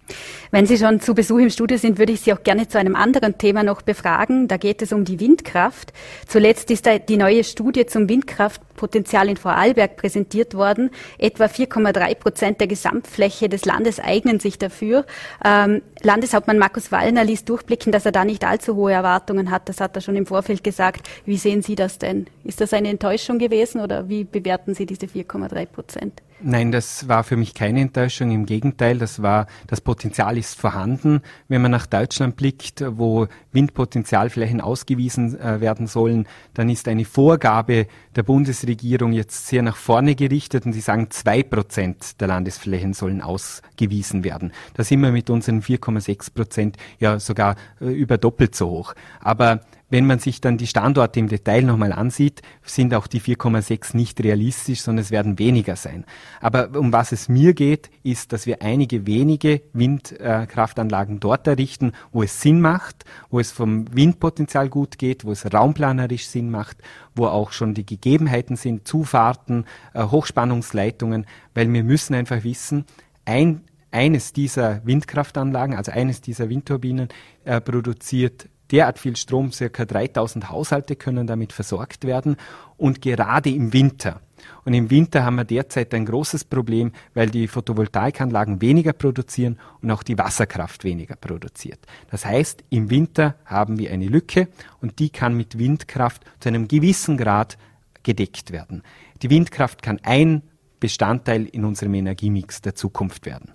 Wenn 0.51 0.67
Sie 0.67 0.77
schon 0.77 1.01
zu 1.01 1.15
Besuch 1.15 1.39
im 1.39 1.51
Studio 1.51 1.79
sind, 1.79 1.99
würde 1.99 2.13
ich 2.13 2.21
Sie 2.21 2.33
auch 2.33 2.43
gerne 2.43 2.67
zu 2.67 2.79
einem 2.79 2.97
anderen 2.97 3.39
Thema 3.39 3.63
noch 3.63 3.83
befragen. 3.83 4.49
Da 4.49 4.57
geht 4.57 4.83
es 4.83 4.93
um 4.93 5.05
die 5.05 5.21
Windkraft. 5.21 5.93
Zuletzt 6.27 6.71
ist 6.71 6.89
die 7.09 7.17
neue 7.17 7.45
Studie 7.45 7.87
zum 7.87 8.09
Windkraftpotenzial 8.09 9.29
in 9.29 9.37
Vorarlberg 9.37 9.97
präsentiert 9.97 10.55
worden. 10.55 10.91
Etwa 11.19 11.45
4,3 11.45 12.15
Prozent 12.17 12.61
der 12.61 12.67
Gesamtfläche 12.67 13.49
des 13.49 13.65
Landes 13.65 14.01
eignen 14.01 14.41
sich 14.41 14.59
dafür. 14.59 15.07
Ähm, 15.45 15.83
Landeshauptmann 16.03 16.59
Markus 16.59 16.91
Wallner 16.91 17.25
ließ 17.25 17.45
durchblicken, 17.45 17.93
dass 17.93 18.07
er 18.07 18.13
da 18.13 18.25
nicht 18.25 18.45
allzu 18.45 18.75
hohe 18.75 18.93
Erwartungen 18.93 19.51
hat. 19.51 19.69
Das 19.69 19.81
hat 19.81 19.95
er 19.97 20.03
schon 20.03 20.17
im 20.17 20.27
Vorfeld 20.27 20.65
gesagt. 20.65 21.09
Wie 21.25 21.37
sehen 21.37 21.63
Sie 21.63 21.77
das 21.77 21.99
denn? 21.99 22.27
Ist 22.45 22.61
das 22.61 22.73
eine 22.73 22.89
Enttäuschung 22.89 23.39
gewesen 23.39 23.81
oder 23.81 24.09
wie 24.09 24.25
bewerten 24.25 24.75
Sie 24.75 24.87
diese 24.87 25.07
4,3 25.07 25.67
Prozent? 25.67 26.23
Nein, 26.43 26.73
das 26.73 27.07
war 27.07 27.23
für 27.23 27.37
mich 27.37 27.53
keine 27.53 27.81
Enttäuschung. 27.81 28.31
Im 28.31 28.47
Gegenteil, 28.47 28.97
das 28.99 29.21
war, 29.21 29.47
das 29.67 29.83
Potenzial 29.83 30.39
ist 30.39 30.59
vorhanden. 30.59 31.21
Wenn 31.49 31.61
man 31.61 31.71
nach 31.71 31.87
Deutschland 31.87 32.37
blickt, 32.37 32.83
wo 32.87 33.27
Windpotenzialflächen 33.53 34.63
ausgewiesen 34.63 35.39
äh, 35.39 35.61
werden 35.61 35.87
sollen, 35.87 36.27
dann 36.55 36.71
ist 36.71 36.89
eine 36.89 37.05
Vorgabe 37.05 37.87
der 38.17 38.23
Bundesregierung 38.23 39.13
jetzt 39.13 39.49
sehr 39.49 39.63
nach 39.63 39.77
vorne 39.77 40.15
gerichtet 40.15 40.65
und 40.65 40.73
sie 40.73 40.81
sagen, 40.81 41.11
zwei 41.11 41.43
Prozent 41.43 42.21
der 42.21 42.29
Landesflächen 42.29 42.95
sollen 42.95 43.21
ausgewiesen 43.21 44.25
werden. 44.25 44.53
Da 44.75 44.83
sind 44.83 45.01
wir 45.03 45.13
mit 45.13 45.29
unseren 45.29 45.61
4,6 45.61 46.33
Prozent 46.33 46.77
ja 46.99 47.19
sogar 47.19 47.57
äh, 47.83 47.87
über 47.87 48.17
doppelt 48.17 48.55
so 48.55 48.71
hoch. 48.71 48.95
Aber 49.21 49.61
wenn 49.91 50.07
man 50.07 50.21
sich 50.21 50.41
dann 50.41 50.57
die 50.57 50.69
Standorte 50.69 51.21
im 51.21 51.29
Detail 51.29 51.63
nochmal 51.63 51.93
ansieht, 51.93 52.43
sind 52.63 52.95
auch 52.95 53.09
die 53.09 53.21
4,6 53.21 53.97
nicht 53.97 54.23
realistisch, 54.23 54.83
sondern 54.83 55.03
es 55.03 55.11
werden 55.11 55.39
weniger 55.39 55.77
sein. 55.77 56.05
Aber 56.41 56.71
um 56.79 56.93
was 56.93 57.13
es 57.13 57.29
mir 57.29 57.53
geht, 57.55 57.91
ist, 58.05 58.33
dass 58.33 58.47
wir 58.47 58.63
einige 58.63 59.07
wenige 59.07 59.63
Windkraftanlagen 59.73 61.19
dort 61.19 61.47
errichten, 61.47 61.93
wo 62.13 62.23
es 62.23 62.41
Sinn 62.41 62.61
macht, 62.61 63.05
wo 63.31 63.41
es 63.41 63.51
vom 63.51 63.85
Windpotenzial 63.95 64.69
gut 64.69 64.97
geht, 64.97 65.25
wo 65.25 65.33
es 65.33 65.53
raumplanerisch 65.53 66.27
Sinn 66.27 66.51
macht, 66.51 66.79
wo 67.17 67.27
auch 67.27 67.51
schon 67.51 67.75
die 67.75 67.85
Gegebenheiten 67.85 68.57
sind, 68.57 68.87
Zufahrten, 68.87 69.65
äh, 69.93 70.05
Hochspannungsleitungen, 70.05 71.27
weil 71.55 71.73
wir 71.73 71.83
müssen 71.83 72.15
einfach 72.15 72.45
wissen, 72.45 72.85
ein, 73.25 73.63
eines 73.91 74.33
dieser 74.33 74.87
Windkraftanlagen, 74.87 75.77
also 75.77 75.91
eines 75.91 76.21
dieser 76.21 76.49
Windturbinen, 76.49 77.09
äh, 77.45 77.61
produziert 77.61 78.49
derart 78.73 78.99
viel 78.99 79.17
Strom, 79.17 79.53
circa 79.53 79.85
3000 79.85 80.51
Haushalte 80.51 80.97
können 80.97 81.27
damit 81.27 81.53
versorgt 81.53 82.05
werden 82.05 82.37
und 82.77 83.03
gerade 83.03 83.51
im 83.51 83.73
Winter. 83.73 84.21
Und 84.65 84.75
im 84.75 84.91
Winter 84.91 85.25
haben 85.25 85.37
wir 85.37 85.45
derzeit 85.45 85.93
ein 85.95 86.07
großes 86.07 86.45
Problem, 86.45 86.93
weil 87.15 87.29
die 87.29 87.49
Photovoltaikanlagen 87.49 88.61
weniger 88.61 88.93
produzieren 88.93 89.59
und 89.83 89.91
auch 89.91 90.03
die 90.03 90.19
Wasserkraft 90.19 90.85
weniger 90.85 91.17
produziert. 91.17 91.81
Das 92.11 92.25
heißt, 92.25 92.65
im 92.71 92.91
Winter 92.91 93.37
haben 93.45 93.79
wir 93.79 93.91
eine 93.91 94.07
Lücke 94.07 94.49
und 94.81 94.99
die 94.99 95.11
kann 95.11 95.37
mit 95.37 95.59
Windkraft 95.59 96.25
zu 96.41 96.49
einem 96.49 96.69
gewissen 96.69 97.17
Grad 97.17 97.59
gedeckt 98.03 98.51
werden. 98.51 98.83
Die 99.23 99.31
Windkraft 99.31 99.83
kann 99.83 100.01
ein 100.03 100.43
Bestandteil 100.79 101.45
in 101.45 101.65
unserem 101.65 101.95
Energiemix 101.95 102.63
der 102.63 102.75
Zukunft 102.75 103.27
werden. 103.27 103.53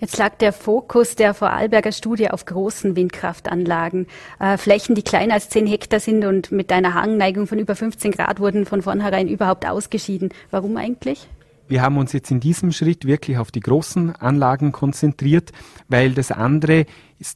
Jetzt 0.00 0.18
lag 0.18 0.36
der 0.36 0.52
Fokus 0.52 1.16
der 1.16 1.34
Vorarlberger 1.34 1.92
Studie 1.92 2.30
auf 2.30 2.44
großen 2.44 2.96
Windkraftanlagen. 2.96 4.06
Äh, 4.40 4.56
Flächen, 4.56 4.94
die 4.94 5.02
kleiner 5.02 5.34
als 5.34 5.48
10 5.48 5.66
Hektar 5.66 6.00
sind 6.00 6.24
und 6.24 6.52
mit 6.52 6.72
einer 6.72 6.94
Hangneigung 6.94 7.46
von 7.46 7.58
über 7.58 7.74
15 7.76 8.12
Grad 8.12 8.40
wurden 8.40 8.66
von 8.66 8.82
vornherein 8.82 9.28
überhaupt 9.28 9.66
ausgeschieden. 9.66 10.30
Warum 10.50 10.76
eigentlich? 10.76 11.28
Wir 11.68 11.80
haben 11.80 11.96
uns 11.96 12.12
jetzt 12.12 12.30
in 12.30 12.40
diesem 12.40 12.72
Schritt 12.72 13.06
wirklich 13.06 13.38
auf 13.38 13.50
die 13.50 13.60
großen 13.60 14.14
Anlagen 14.16 14.72
konzentriert, 14.72 15.52
weil 15.88 16.12
das 16.12 16.30
andere 16.30 16.84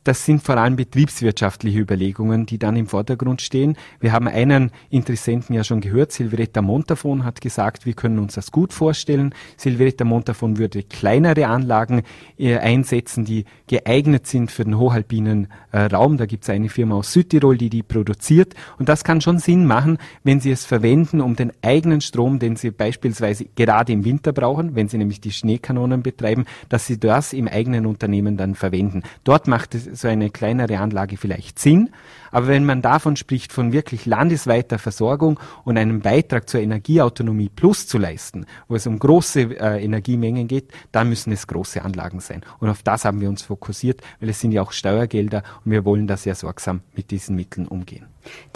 das 0.05 0.25
sind 0.25 0.43
vor 0.43 0.57
allem 0.57 0.76
betriebswirtschaftliche 0.76 1.78
Überlegungen, 1.78 2.47
die 2.47 2.59
dann 2.59 2.76
im 2.76 2.87
Vordergrund 2.87 3.43
stehen. 3.43 3.76
Wir 4.00 4.12
haben 4.12 4.28
einen 4.28 4.71
Interessenten 4.90 5.55
ja 5.55 5.64
schon 5.64 5.81
gehört, 5.81 6.12
Silveretta 6.12 6.62
Montafon 6.62 7.25
hat 7.25 7.40
gesagt, 7.40 7.87
wir 7.87 7.95
können 7.95 8.19
uns 8.19 8.35
das 8.35 8.50
gut 8.50 8.73
vorstellen. 8.73 9.35
Silveretta 9.57 10.05
Montafon 10.05 10.59
würde 10.59 10.83
kleinere 10.83 11.47
Anlagen 11.47 12.02
äh, 12.38 12.57
einsetzen, 12.59 13.25
die 13.25 13.45
geeignet 13.66 14.26
sind 14.26 14.50
für 14.50 14.64
den 14.64 14.78
hochalpinen 14.78 15.49
äh, 15.73 15.83
Raum. 15.83 16.16
Da 16.16 16.26
gibt 16.26 16.45
es 16.45 16.50
eine 16.50 16.69
Firma 16.69 16.97
aus 16.97 17.12
Südtirol, 17.12 17.57
die 17.57 17.71
die 17.71 17.83
produziert. 17.83 18.55
Und 18.78 18.88
das 18.88 19.05
kann 19.05 19.21
schon 19.21 19.38
Sinn 19.38 19.66
machen, 19.66 19.99
wenn 20.25 20.40
Sie 20.40 20.50
es 20.50 20.64
verwenden, 20.64 21.21
um 21.21 21.37
den 21.37 21.52
eigenen 21.62 22.00
Strom, 22.00 22.38
den 22.38 22.57
Sie 22.57 22.71
beispielsweise 22.71 23.47
gerade 23.55 23.93
im 23.93 24.05
Winter 24.05 24.33
brauchen, 24.33 24.75
wenn 24.75 24.88
Sie 24.88 24.99
nämlich 24.99 25.21
die 25.21 25.33
Schneekanonen 25.33 26.02
betreiben, 26.02 26.45
dass 26.69 26.87
Sie 26.87 26.99
das 26.99 27.33
im 27.33 27.49
eigenen 27.49 27.87
Unternehmen 27.87 28.37
dann 28.37 28.55
verwenden. 28.55 29.02
Dort 29.25 29.47
macht 29.47 29.75
so 29.78 30.09
eine 30.09 30.30
kleinere 30.30 30.78
Anlage 30.78 31.16
vielleicht 31.16 31.59
Sinn. 31.59 31.90
Aber 32.30 32.49
wenn 32.49 32.64
man 32.64 32.83
davon 32.83 33.16
spricht, 33.16 33.52
von 33.52 33.73
wirklich 33.73 34.04
landesweiter 34.04 34.78
Versorgung 34.78 35.40
und 35.64 35.78
einem 35.78 36.00
Beitrag 36.00 36.49
zur 36.49 36.61
Energieautonomie 36.61 37.49
plus 37.49 37.87
zu 37.87 37.99
leisten, 37.99 38.47
wo 38.68 38.75
es 38.75 38.87
um 38.87 38.99
große 38.99 39.59
äh, 39.59 39.83
Energiemengen 39.83 40.49
geht, 40.49 40.71
dann 40.92 41.09
müssen 41.09 41.33
es 41.33 41.47
große 41.47 41.83
Anlagen 41.83 42.21
sein. 42.21 42.42
Und 42.59 42.68
auf 42.68 42.83
das 42.83 43.04
haben 43.04 43.21
wir 43.21 43.28
uns 43.28 43.42
fokussiert, 43.42 44.02
weil 44.21 44.28
es 44.28 44.40
sind 44.40 44.52
ja 44.52 44.62
auch 44.62 44.73
Steuergelder 44.73 45.42
und 45.64 45.71
wir 45.73 45.85
wollen 45.85 46.06
da 46.06 46.16
sehr 46.16 46.35
sorgsam 46.35 46.80
mit 46.95 47.11
diesen 47.11 47.37
Mitteln 47.37 47.66
umgehen. 47.66 48.06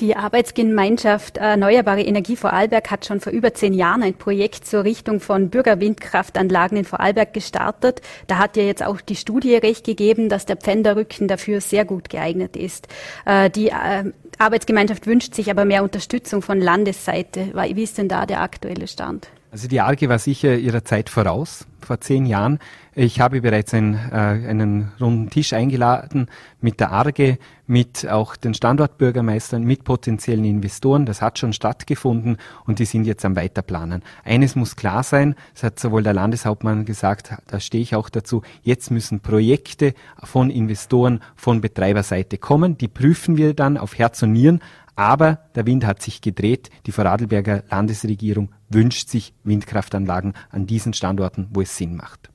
Die 0.00 0.16
Arbeitsgemeinschaft 0.16 1.36
Erneuerbare 1.36 2.02
Energie 2.02 2.36
Vorarlberg 2.36 2.90
hat 2.90 3.06
schon 3.06 3.20
vor 3.20 3.32
über 3.32 3.54
zehn 3.54 3.72
Jahren 3.72 4.02
ein 4.02 4.14
Projekt 4.14 4.66
zur 4.66 4.84
Richtung 4.84 5.20
von 5.20 5.50
Bürgerwindkraftanlagen 5.50 6.78
in 6.78 6.84
Vorarlberg 6.84 7.32
gestartet. 7.32 8.00
Da 8.26 8.38
hat 8.38 8.56
ja 8.56 8.62
jetzt 8.62 8.84
auch 8.84 9.00
die 9.00 9.16
Studie 9.16 9.54
recht 9.56 9.84
gegeben, 9.84 10.28
dass 10.28 10.46
der 10.46 10.56
Pfänderrücken 11.00 11.28
dafür 11.28 11.60
sehr 11.60 11.84
gut 11.84 12.08
geeignet 12.08 12.56
ist. 12.56 12.88
Äh, 13.24 13.50
die 13.50 13.68
äh, 13.68 14.12
Arbeitsgemeinschaft 14.38 15.06
wünscht 15.06 15.34
sich 15.34 15.50
aber 15.50 15.64
mehr 15.64 15.82
Unterstützung 15.82 16.42
von 16.42 16.60
Landesseite. 16.60 17.52
Wie 17.74 17.82
ist 17.82 17.98
denn 17.98 18.08
da 18.08 18.26
der 18.26 18.40
aktuelle 18.40 18.86
Stand? 18.86 19.28
Also 19.52 19.66
die 19.66 19.80
ARGE 19.80 20.08
war 20.08 20.20
sicher 20.20 20.56
ihrer 20.56 20.84
Zeit 20.84 21.10
voraus, 21.10 21.66
vor 21.80 22.00
zehn 22.00 22.24
Jahren. 22.24 22.60
Ich 22.94 23.20
habe 23.20 23.40
bereits 23.40 23.74
ein, 23.74 23.94
äh, 23.94 24.14
einen 24.14 24.92
runden 25.00 25.28
Tisch 25.28 25.52
eingeladen 25.52 26.28
mit 26.60 26.78
der 26.78 26.92
ARGE, 26.92 27.36
mit 27.66 28.08
auch 28.08 28.36
den 28.36 28.54
Standortbürgermeistern, 28.54 29.64
mit 29.64 29.82
potenziellen 29.82 30.44
Investoren. 30.44 31.04
Das 31.04 31.20
hat 31.20 31.40
schon 31.40 31.52
stattgefunden 31.52 32.36
und 32.64 32.78
die 32.78 32.84
sind 32.84 33.06
jetzt 33.06 33.24
am 33.24 33.34
Weiterplanen. 33.34 34.04
Eines 34.22 34.54
muss 34.54 34.76
klar 34.76 35.02
sein, 35.02 35.34
das 35.54 35.64
hat 35.64 35.80
sowohl 35.80 36.04
der 36.04 36.14
Landeshauptmann 36.14 36.84
gesagt, 36.84 37.34
da 37.48 37.58
stehe 37.58 37.82
ich 37.82 37.96
auch 37.96 38.08
dazu, 38.08 38.42
jetzt 38.62 38.92
müssen 38.92 39.18
Projekte 39.18 39.94
von 40.22 40.50
Investoren 40.50 41.22
von 41.34 41.60
Betreiberseite 41.60 42.38
kommen. 42.38 42.78
Die 42.78 42.88
prüfen 42.88 43.36
wir 43.36 43.54
dann 43.54 43.78
auf 43.78 43.98
Herz 43.98 44.22
und 44.22 44.32
Nieren, 44.32 44.60
aber 45.00 45.38
der 45.54 45.64
Wind 45.64 45.86
hat 45.86 46.02
sich 46.02 46.20
gedreht. 46.20 46.68
Die 46.84 46.92
Vorarlberger 46.92 47.64
Landesregierung 47.70 48.50
wünscht 48.68 49.08
sich 49.08 49.32
Windkraftanlagen 49.44 50.34
an 50.50 50.66
diesen 50.66 50.92
Standorten, 50.92 51.48
wo 51.54 51.62
es 51.62 51.74
Sinn 51.74 51.96
macht. 51.96 52.28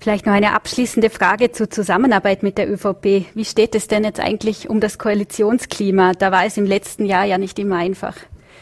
Vielleicht 0.00 0.24
noch 0.24 0.32
eine 0.32 0.54
abschließende 0.54 1.10
Frage 1.10 1.52
zur 1.52 1.68
Zusammenarbeit 1.68 2.42
mit 2.42 2.56
der 2.56 2.72
ÖVP. 2.72 3.26
Wie 3.34 3.44
steht 3.44 3.74
es 3.74 3.88
denn 3.88 4.04
jetzt 4.04 4.20
eigentlich 4.20 4.70
um 4.70 4.80
das 4.80 4.96
Koalitionsklima? 4.96 6.12
Da 6.14 6.32
war 6.32 6.46
es 6.46 6.56
im 6.56 6.64
letzten 6.64 7.04
Jahr 7.04 7.26
ja 7.26 7.36
nicht 7.36 7.58
immer 7.58 7.76
einfach. 7.76 8.14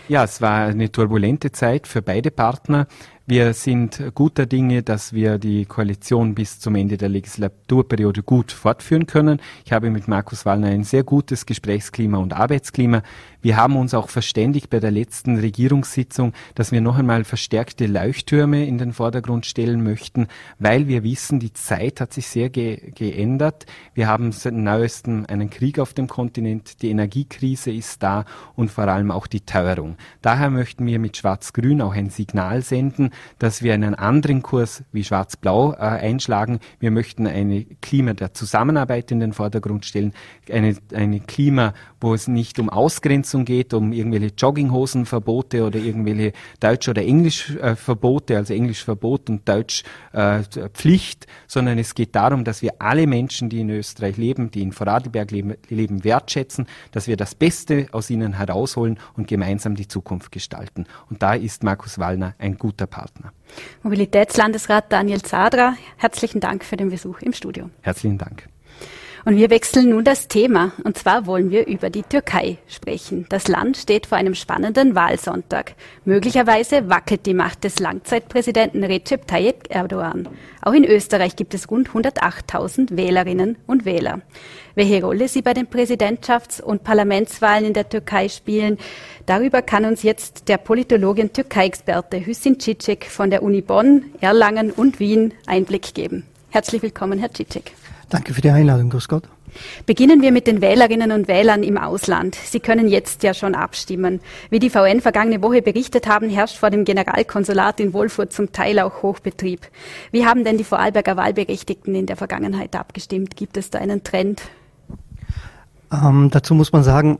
Ja, 0.09 0.25
es 0.25 0.41
war 0.41 0.67
eine 0.67 0.91
turbulente 0.91 1.53
Zeit 1.53 1.87
für 1.87 2.03
beide 2.03 2.33
Partner. 2.33 2.87
Wir 3.29 3.55
sind 3.55 4.01
guter 4.15 4.47
Dinge, 4.47 4.85
dass 4.85 5.13
wir 5.13 5.39
die 5.39 5.65
Koalition 5.65 6.37
bis 6.37 6.61
zum 6.61 6.77
Ende 6.77 6.97
der 6.97 7.09
Legislaturperiode 7.09 8.23
gut 8.23 8.53
fortführen 8.53 9.09
können. 9.09 9.41
Ich 9.65 9.73
habe 9.73 9.91
mit 9.91 10.07
Markus 10.07 10.47
Wallner 10.47 10.69
ein 10.69 10.85
sehr 10.85 11.03
gutes 11.03 11.45
Gesprächsklima 11.45 12.19
und 12.19 12.35
Arbeitsklima. 12.35 13.03
Wir 13.47 13.57
haben 13.57 13.77
uns 13.77 13.95
auch 13.95 14.09
verständigt 14.09 14.71
bei 14.71 14.81
der 14.81 14.91
letzten 14.91 15.39
Regierungssitzung, 15.39 16.33
dass 16.57 16.73
wir 16.73 16.81
noch 16.81 16.99
einmal 16.99 17.23
verstärkte 17.23 17.87
Leuchttürme 17.87 18.67
in 18.67 18.77
den 18.77 18.93
Vordergrund 18.93 19.47
stellen 19.47 19.85
möchten, 19.85 20.27
weil 20.59 20.89
wir 20.89 21.05
wissen, 21.05 21.39
die 21.39 21.53
Zeit 21.53 22.01
hat 22.01 22.13
sich 22.13 22.27
sehr 22.27 22.51
ge 22.51 22.91
geändert. 22.91 23.65
Wir 23.95 24.09
haben 24.09 24.33
seit 24.33 24.55
neuestem 24.55 25.27
einen 25.29 25.49
Krieg 25.49 25.79
auf 25.79 25.95
dem 25.95 26.09
Kontinent, 26.09 26.83
die 26.83 26.91
Energiekrise 26.91 27.71
ist 27.71 28.03
da 28.03 28.25
und 28.57 28.73
vor 28.73 28.89
allem 28.89 29.13
auch 29.13 29.29
die 29.29 29.43
Teuerung. 29.43 29.97
Daher 30.23 30.51
möchten 30.51 30.85
wir 30.85 30.99
mit 30.99 31.17
Schwarz-Grün 31.17 31.83
auch 31.83 31.95
ein 31.95 32.11
Signal 32.11 32.63
senden, 32.63 33.11
dass 33.39 33.63
wir 33.63 33.75
einen 33.75 33.95
anderen 33.95 34.43
Kurs 34.43 34.83
wie 34.91 35.05
Schwarz-Blau 35.05 35.75
äh, 35.75 35.77
einschlagen. 35.77 36.59
Wir 36.81 36.91
möchten 36.91 37.29
eine 37.29 37.65
Klima 37.81 38.13
der 38.15 38.35
Zusammenarbeit 38.35 39.13
in 39.13 39.21
den 39.21 39.33
Vordergrund 39.33 39.85
stellen, 39.85 40.15
eine, 40.51 40.77
eine 40.93 41.21
Klima, 41.21 41.75
wo 42.01 42.13
es 42.13 42.27
nicht 42.27 42.59
um 42.59 42.69
Ausgrenzung 42.69 43.36
geht, 43.45 43.75
um 43.75 43.93
irgendwelche 43.93 44.33
Jogginghosenverbote 44.37 45.65
oder 45.65 45.79
irgendwelche 45.79 46.33
Deutsch- 46.61 46.89
oder 46.89 47.03
Englischverbote, 47.03 48.37
also 48.37 48.55
Englischverbot 48.55 49.31
und 49.31 49.49
Deutschpflicht, 49.49 51.25
äh, 51.25 51.29
sondern 51.47 51.79
es 51.79 51.95
geht 51.95 52.15
darum, 52.15 52.45
dass 52.45 52.63
wir 52.63 52.75
alle 52.79 53.07
Menschen, 53.07 53.49
die 53.49 53.61
in 53.61 53.71
Österreich 53.71 54.17
leben, 54.17 54.51
die 54.51 54.63
in 54.63 54.73
Vorarlberg 54.73 55.31
leben, 55.31 55.55
leben, 55.69 56.05
wertschätzen, 56.05 56.67
dass 56.93 57.07
wir 57.07 57.17
das 57.17 57.35
Beste 57.35 57.89
aus 57.93 58.11
ihnen 58.11 58.35
herausholen 58.35 58.99
und 59.17 59.29
gemeinsam 59.29 59.75
die 59.75 59.89
Zukunft 59.89 60.33
gestalten. 60.33 60.87
Und 61.11 61.23
da 61.23 61.35
ist 61.35 61.63
Markus 61.63 61.99
Wallner 61.99 62.35
ein 62.39 62.57
guter 62.57 62.87
Partner. 62.87 63.33
Mobilitätslandesrat 63.83 64.93
Daniel 64.93 65.23
Zadra, 65.23 65.75
herzlichen 65.97 66.41
Dank 66.41 66.65
für 66.65 66.77
den 66.77 66.91
Besuch 66.91 67.21
im 67.21 67.33
Studio. 67.33 67.71
Herzlichen 67.83 68.19
Dank. 68.19 68.49
Und 69.27 69.39
wir 69.39 69.51
wechseln 69.51 69.91
nun 69.91 70.05
das 70.05 70.29
Thema. 70.29 70.71
Und 70.85 70.97
zwar 70.97 71.27
wollen 71.27 71.51
wir 71.51 71.67
über 71.67 71.91
die 71.91 72.05
Türkei 72.05 72.59
sprechen. 72.69 73.27
Das 73.29 73.49
Land 73.49 73.77
steht 73.77 74.07
vor 74.07 74.19
einem 74.19 74.37
spannenden 74.37 74.95
Wahlsonntag. 74.95 75.75
Möglicherweise 76.05 76.89
wackelt 76.89 77.27
die 77.27 77.35
Macht 77.35 77.65
des 77.65 77.81
Langzeitpräsidenten 77.81 78.85
Recep 78.85 79.27
Tayyip 79.27 79.67
Erdogan. 79.69 80.29
Auch 80.63 80.75
in 80.75 80.85
Österreich 80.85 81.35
gibt 81.35 81.55
es 81.55 81.69
rund 81.73 81.89
108.000 81.89 82.97
Wählerinnen 82.97 83.57
und 83.67 83.85
Wähler. 83.85 84.21
Welche 84.77 85.03
Rolle 85.03 85.27
sie 85.27 85.43
bei 85.43 85.55
den 85.55 85.67
Präsidentschafts- 85.67 86.63
und 86.63 86.85
Parlamentswahlen 86.85 87.65
in 87.65 87.73
der 87.73 87.89
Türkei 87.89 88.29
spielen, 88.29 88.79
darüber 89.27 89.61
kann 89.61 89.87
uns 89.87 90.05
jetzt 90.05 90.49
der 90.49 90.59
Politologe 90.59 91.23
und 91.23 91.35
Türkei-Experte 91.35 92.25
Hüssin 92.25 92.61
Cicek 92.61 93.07
von 93.07 93.31
der 93.31 93.43
Uni 93.43 93.61
Bonn, 93.61 94.05
Erlangen 94.21 94.71
und 94.71 95.01
Wien 95.01 95.35
Einblick 95.47 95.95
geben. 95.95 96.27
Herzlich 96.51 96.81
willkommen, 96.81 97.19
Herr 97.19 97.35
Cicek. 97.35 97.73
Danke 98.09 98.35
für 98.35 98.41
die 98.41 98.51
Einladung, 98.51 98.91
grüß 98.91 99.09
Gott. 99.09 99.25
Beginnen 99.87 100.23
wir 100.23 100.33
mit 100.33 100.47
den 100.47 100.61
Wählerinnen 100.61 101.13
und 101.13 101.29
Wählern 101.29 101.63
im 101.63 101.79
Ausland. 101.79 102.35
Sie 102.35 102.61
können 102.61 102.89
jetzt 102.89 103.23
ja 103.23 103.35
schon 103.35 103.55
abstimmen. 103.55 104.21
Wie 104.51 104.59
die 104.59 104.71
VN 104.71 105.01
vergangene 105.01 105.43
Woche 105.43 105.63
berichtet 105.63 106.07
haben, 106.07 106.29
herrscht 106.29 106.57
vor 106.57 106.71
dem 106.71 106.85
Generalkonsulat 106.85 107.81
in 107.81 107.93
Wolfurt 107.93 108.33
zum 108.33 108.53
Teil 108.53 108.79
auch 108.81 109.03
Hochbetrieb. 109.03 109.61
Wie 110.13 110.27
haben 110.27 110.45
denn 110.45 110.59
die 110.59 110.65
Vorarlberger 110.65 111.17
Wahlberechtigten 111.17 111.95
in 111.95 112.07
der 112.07 112.17
Vergangenheit 112.17 112.77
abgestimmt? 112.77 113.37
Gibt 113.37 113.57
es 113.57 113.71
da 113.71 113.79
einen 113.79 114.05
Trend? 114.05 114.43
Ähm, 115.93 116.31
dazu 116.31 116.55
muss 116.55 116.73
man 116.73 116.83
sagen, 116.83 117.19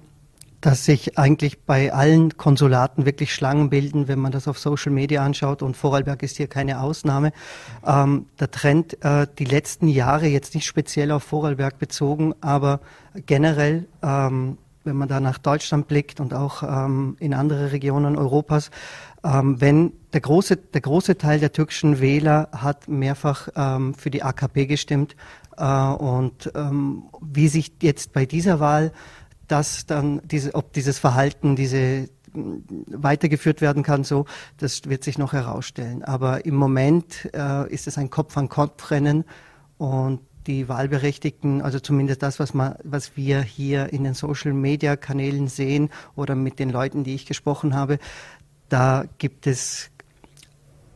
dass 0.67 0.85
sich 0.85 1.17
eigentlich 1.17 1.63
bei 1.63 1.93
allen 1.93 2.37
Konsulaten 2.39 3.07
wirklich 3.07 3.33
Schlangen 3.33 3.71
bilden, 3.71 4.09
wenn 4.09 4.19
man 4.19 4.33
das 4.33 4.49
auf 4.49 4.59
Social 4.59 4.91
Media 4.91 5.25
anschaut. 5.25 5.63
Und 5.63 5.77
Vorarlberg 5.77 6.25
ist 6.25 6.39
hier 6.39 6.49
keine 6.49 6.81
Ausnahme. 6.81 7.31
Ähm, 7.87 8.27
der 8.41 8.51
Trend 8.51 9.01
äh, 9.05 9.29
die 9.39 9.45
letzten 9.45 9.87
Jahre, 9.87 10.27
jetzt 10.27 10.57
nicht 10.57 10.67
speziell 10.67 11.13
auf 11.13 11.23
Vorarlberg 11.23 11.79
bezogen, 11.79 12.35
aber 12.41 12.81
generell, 13.27 13.87
ähm, 14.03 14.59
wenn 14.83 14.97
man 14.97 15.07
da 15.07 15.21
nach 15.21 15.39
Deutschland 15.39 15.87
blickt 15.87 16.19
und 16.19 16.35
auch 16.35 16.65
ähm, 16.65 17.17
in 17.21 17.33
andere 17.33 17.71
Regionen 17.71 18.17
Europas, 18.17 18.73
ähm, 19.23 19.61
wenn 19.61 19.93
der 20.15 20.21
große, 20.21 20.57
der 20.57 20.81
große 20.81 21.17
Teil 21.17 21.39
der 21.39 21.53
türkischen 21.53 22.01
Wähler 22.01 22.49
hat 22.51 22.89
mehrfach 22.89 23.51
ähm, 23.55 23.95
für 23.95 24.11
die 24.11 24.25
AKP 24.25 24.67
gestimmt. 24.67 25.15
Äh, 25.57 25.65
und 25.65 26.51
ähm, 26.57 27.05
wie 27.21 27.47
sich 27.47 27.73
jetzt 27.83 28.13
bei 28.13 28.27
dieser 28.27 28.59
Wahl 28.59 28.91
dass 29.49 29.87
dann 29.87 30.21
diese, 30.25 30.55
ob 30.55 30.73
dieses 30.73 30.99
Verhalten, 30.99 31.57
diese 31.57 32.09
weitergeführt 32.35 33.61
werden 33.61 33.83
kann, 33.83 34.05
so, 34.05 34.27
das 34.59 34.83
wird 34.85 35.05
sich 35.05 35.19
noch 35.19 35.33
herausstellen. 35.33 36.03
Aber 36.05 36.45
im 36.45 36.55
Moment 36.55 37.31
äh, 37.35 37.73
ist 37.73 37.87
es 37.87 37.99
ein 37.99 38.11
Kopf-an-Kopf-Rennen 38.11 39.25
und 39.79 40.21
die 40.47 40.69
Wahlberechtigten, 40.69 41.61
also 41.61 41.81
zumindest 41.81 42.23
das, 42.23 42.39
was, 42.39 42.55
man, 42.55 42.77
was 42.85 43.17
wir 43.17 43.43
hier 43.43 43.93
in 43.93 44.05
den 44.05 44.15
Social-Media-Kanälen 44.15 45.49
sehen 45.49 45.91
oder 46.15 46.35
mit 46.35 46.59
den 46.59 46.71
Leuten, 46.71 47.03
die 47.03 47.15
ich 47.15 47.27
gesprochen 47.27 47.75
habe, 47.75 47.99
da 48.69 49.05
gibt 49.19 49.47
es, 49.47 49.91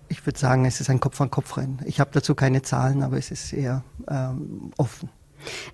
ich 0.09 0.25
würde 0.25 0.38
sagen, 0.38 0.64
es 0.66 0.81
ist 0.81 0.90
ein 0.90 1.01
Kopf-an-Kopf-Rennen. 1.01 1.81
Ich 1.85 2.01
habe 2.01 2.11
dazu 2.12 2.35
keine 2.35 2.62
Zahlen, 2.62 3.03
aber 3.03 3.16
es 3.16 3.31
ist 3.31 3.53
eher 3.53 3.83
ähm, 4.09 4.72
offen. 4.77 5.09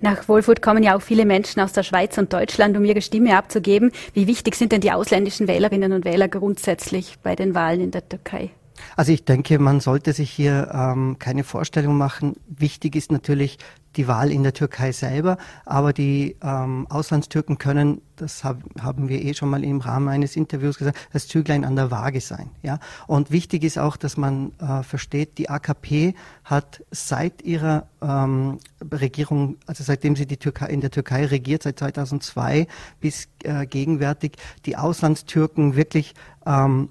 Nach 0.01 0.29
Wolfurt 0.29 0.63
kommen 0.63 0.83
ja 0.83 0.97
auch 0.97 1.03
viele 1.03 1.25
Menschen 1.25 1.61
aus 1.61 1.73
der 1.73 1.83
Schweiz 1.83 2.19
und 2.19 2.33
Deutschland, 2.33 2.77
um 2.77 2.85
ihre 2.85 3.03
Stimme 3.03 3.37
abzugeben. 3.37 3.93
Wie 4.15 4.27
wichtig 4.27 4.55
sind 4.55 4.73
denn 4.73 4.81
die 4.81 4.93
ausländischen 4.93 5.49
Wählerinnen 5.49 5.93
und 5.93 6.05
Wähler 6.05 6.29
grundsätzlich 6.29 7.17
bei 7.23 7.37
den 7.37 7.55
Wahlen 7.55 7.81
in 7.81 7.91
der 7.91 8.09
Türkei? 8.09 8.51
Also 8.97 9.13
ich 9.13 9.25
denke, 9.25 9.59
man 9.59 9.81
sollte 9.81 10.13
sich 10.13 10.31
hier 10.31 10.71
ähm, 10.73 11.17
keine 11.19 11.45
Vorstellung 11.45 11.97
machen. 11.97 12.35
Wichtig 12.47 12.97
ist 12.97 13.11
natürlich 13.11 13.59
die 13.97 14.09
Wahl 14.09 14.31
in 14.31 14.43
der 14.43 14.53
Türkei 14.53 14.93
selber, 14.93 15.39
aber 15.65 15.93
die 15.93 16.37
ähm, 16.43 16.87
Auslandstürken 16.89 17.59
können, 17.59 18.01
das 18.17 18.45
hab, 18.45 18.63
haben 18.81 19.09
wir 19.09 19.23
eh 19.23 19.35
schon 19.35 19.51
mal 19.51 19.63
im 19.65 19.81
Rahmen 19.81 20.09
eines 20.09 20.37
Interviews 20.37 20.79
gesagt, 20.79 20.99
das 21.13 21.29
Züglein 21.29 21.65
an 21.65 21.77
der 21.77 21.91
Waage 21.91 22.21
sein. 22.21 22.51
Ja? 22.63 22.79
Und 23.07 23.31
wichtig 23.31 23.65
ist 23.65 23.79
auch, 23.79 23.97
dass 23.97 24.17
man 24.17 24.53
äh, 24.59 24.83
versteht, 24.83 25.39
die 25.39 25.51
AKP 25.51 26.15
hat 26.45 26.83
seit 26.91 27.43
ihrer 27.43 27.87
ähm, 28.03 28.59
Regierung, 28.93 29.57
also 29.67 29.85
seitdem 29.85 30.17
sie 30.17 30.27
die 30.27 30.39
Türkei, 30.39 30.67
in 30.67 30.81
der 30.81 30.91
Türkei 30.91 31.27
regiert, 31.27 31.63
seit 31.63 31.79
2002 31.79 32.67
bis 33.01 33.29
äh, 33.45 33.67
gegenwärtig, 33.67 34.33
die 34.65 34.77
Auslandstürken 34.77 35.77
wirklich 35.77 36.15
ähm, 36.47 36.89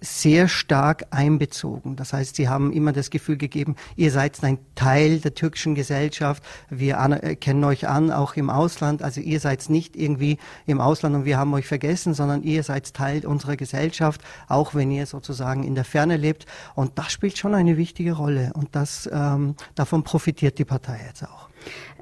sehr 0.00 0.48
stark 0.48 1.06
einbezogen. 1.10 1.96
Das 1.96 2.12
heißt, 2.12 2.36
sie 2.36 2.48
haben 2.48 2.72
immer 2.72 2.92
das 2.92 3.10
Gefühl 3.10 3.36
gegeben, 3.36 3.76
ihr 3.96 4.10
seid 4.10 4.42
ein 4.44 4.58
Teil 4.74 5.18
der 5.18 5.34
türkischen 5.34 5.74
Gesellschaft, 5.74 6.42
wir 6.70 6.96
kennen 7.40 7.64
euch 7.64 7.88
an, 7.88 8.10
auch 8.10 8.36
im 8.36 8.50
Ausland. 8.50 9.02
Also 9.02 9.20
ihr 9.20 9.40
seid 9.40 9.68
nicht 9.68 9.96
irgendwie 9.96 10.38
im 10.66 10.80
Ausland 10.80 11.16
und 11.16 11.24
wir 11.24 11.38
haben 11.38 11.52
euch 11.54 11.66
vergessen, 11.66 12.14
sondern 12.14 12.42
ihr 12.42 12.62
seid 12.62 12.94
Teil 12.94 13.26
unserer 13.26 13.56
Gesellschaft, 13.56 14.20
auch 14.48 14.74
wenn 14.74 14.90
ihr 14.90 15.06
sozusagen 15.06 15.64
in 15.64 15.74
der 15.74 15.84
Ferne 15.84 16.16
lebt. 16.16 16.46
Und 16.74 16.98
das 16.98 17.12
spielt 17.12 17.38
schon 17.38 17.54
eine 17.54 17.76
wichtige 17.76 18.12
Rolle 18.12 18.52
und 18.54 18.68
das, 18.72 19.08
ähm, 19.12 19.56
davon 19.74 20.04
profitiert 20.04 20.58
die 20.58 20.64
Partei 20.64 21.00
jetzt 21.06 21.24
auch. 21.24 21.48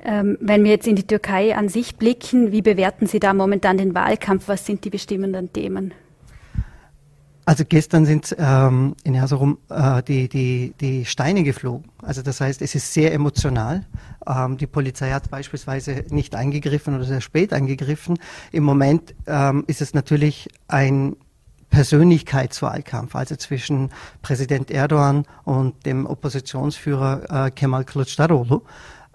Ähm, 0.05 0.37
wenn 0.41 0.63
wir 0.65 0.71
jetzt 0.71 0.87
in 0.87 0.97
die 0.97 1.07
Türkei 1.07 1.57
an 1.57 1.69
sich 1.69 1.97
blicken, 1.97 2.53
wie 2.53 2.63
bewerten 2.63 3.07
Sie 3.07 3.19
da 3.19 3.33
momentan 3.33 3.79
den 3.79 3.95
Wahlkampf? 3.95 4.49
Was 4.49 4.67
sind 4.67 4.85
die 4.85 4.91
bestimmenden 4.91 5.53
Themen? 5.53 5.95
Also 7.49 7.65
gestern 7.65 8.07
sind 8.07 8.35
ähm, 8.41 8.97
in 9.05 9.15
Erzurum 9.15 9.59
äh, 9.69 10.03
die, 10.03 10.29
die, 10.29 10.75
die 10.81 11.05
Steine 11.05 11.45
geflogen. 11.45 11.89
Also 12.03 12.21
das 12.23 12.41
heißt, 12.41 12.61
es 12.61 12.75
ist 12.75 12.93
sehr 12.93 13.15
emotional. 13.15 13.87
Ähm, 14.27 14.57
die 14.57 14.67
Polizei 14.67 15.13
hat 15.13 15.31
beispielsweise 15.31 16.05
nicht 16.11 16.35
eingegriffen 16.35 16.97
oder 16.97 17.05
sehr 17.05 17.21
spät 17.21 17.53
eingegriffen. 17.53 18.19
Im 18.51 18.65
Moment 18.65 19.15
ähm, 19.29 19.63
ist 19.69 19.81
es 19.81 19.95
natürlich 19.95 20.49
ein 20.67 21.15
Persönlichkeitswahlkampf, 21.71 23.15
also 23.15 23.37
zwischen 23.37 23.91
Präsident 24.23 24.73
Erdogan 24.73 25.25
und 25.45 25.87
dem 25.87 26.05
Oppositionsführer 26.07 27.47
äh, 27.47 27.51
Kemal 27.53 27.83
Kılıçdaroğlu. 27.83 28.63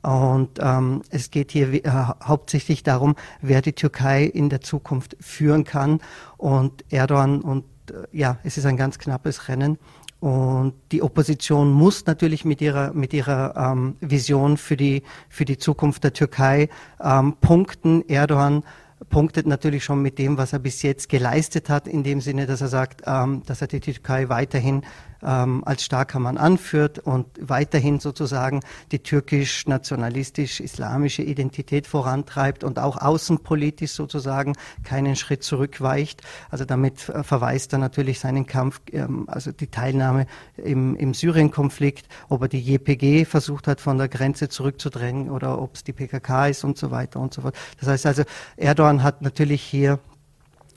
Und 0.03 0.57
ähm, 0.61 1.01
es 1.09 1.31
geht 1.31 1.51
hier 1.51 1.73
äh, 1.73 1.89
hauptsächlich 2.23 2.83
darum, 2.83 3.15
wer 3.41 3.61
die 3.61 3.73
Türkei 3.73 4.23
in 4.23 4.47
der 4.47 4.61
Zukunft 4.61 5.17
führen 5.19 5.65
kann. 5.65 5.99
Und 6.37 6.85
Erdogan 6.91 7.41
und 7.41 7.65
äh, 7.91 8.07
ja, 8.11 8.37
es 8.43 8.57
ist 8.57 8.65
ein 8.65 8.77
ganz 8.77 8.97
knappes 8.99 9.47
Rennen. 9.47 9.77
Und 10.19 10.75
die 10.91 11.01
Opposition 11.01 11.71
muss 11.71 12.05
natürlich 12.05 12.45
mit 12.45 12.61
ihrer, 12.61 12.93
mit 12.93 13.11
ihrer 13.11 13.55
ähm, 13.57 13.95
Vision 14.01 14.57
für 14.57 14.77
die, 14.77 15.01
für 15.29 15.45
die 15.45 15.57
Zukunft 15.57 16.03
der 16.03 16.13
Türkei 16.13 16.69
ähm, 17.03 17.37
punkten. 17.41 18.07
Erdogan 18.07 18.63
punktet 19.09 19.47
natürlich 19.47 19.83
schon 19.83 20.01
mit 20.01 20.19
dem, 20.19 20.37
was 20.37 20.53
er 20.53 20.59
bis 20.59 20.83
jetzt 20.83 21.09
geleistet 21.09 21.69
hat, 21.69 21.87
in 21.87 22.03
dem 22.03 22.21
Sinne, 22.21 22.45
dass 22.45 22.61
er 22.61 22.67
sagt, 22.67 23.01
ähm, 23.07 23.41
dass 23.47 23.61
er 23.61 23.67
die 23.67 23.79
Türkei 23.79 24.29
weiterhin 24.29 24.83
ähm, 25.23 25.63
als 25.65 25.83
starker 25.83 26.19
Mann 26.19 26.37
anführt 26.37 26.99
und 26.99 27.25
weiterhin 27.39 27.99
sozusagen 27.99 28.59
die 28.91 28.99
türkisch-nationalistisch-islamische 28.99 31.23
Identität 31.23 31.87
vorantreibt 31.87 32.63
und 32.63 32.77
auch 32.79 32.97
außenpolitisch 32.97 33.91
sozusagen 33.91 34.53
keinen 34.83 35.15
Schritt 35.15 35.43
zurückweicht. 35.43 36.21
Also 36.49 36.65
damit 36.65 36.99
verweist 36.99 37.73
er 37.73 37.79
natürlich 37.79 38.19
seinen 38.19 38.45
Kampf, 38.45 38.81
ähm, 38.91 39.25
also 39.27 39.51
die 39.51 39.67
Teilnahme 39.67 40.27
im, 40.57 40.95
im 40.95 41.13
Syrien-Konflikt, 41.13 42.07
ob 42.29 42.43
er 42.43 42.47
die 42.47 42.61
JPG 42.61 43.25
versucht 43.25 43.67
hat, 43.67 43.81
von 43.81 43.97
der 43.97 44.07
Grenze 44.07 44.49
zurückzudrängen 44.49 45.29
oder 45.29 45.61
ob 45.61 45.75
es 45.75 45.83
die 45.83 45.93
PKK 45.93 46.47
ist 46.47 46.63
und 46.63 46.77
so 46.77 46.91
weiter 46.91 47.19
und 47.19 47.33
so 47.33 47.41
fort. 47.41 47.55
Das 47.79 47.89
heißt 47.89 48.05
also, 48.05 48.23
Erdogan 48.57 49.03
hat 49.03 49.21
natürlich 49.21 49.61
hier 49.61 49.99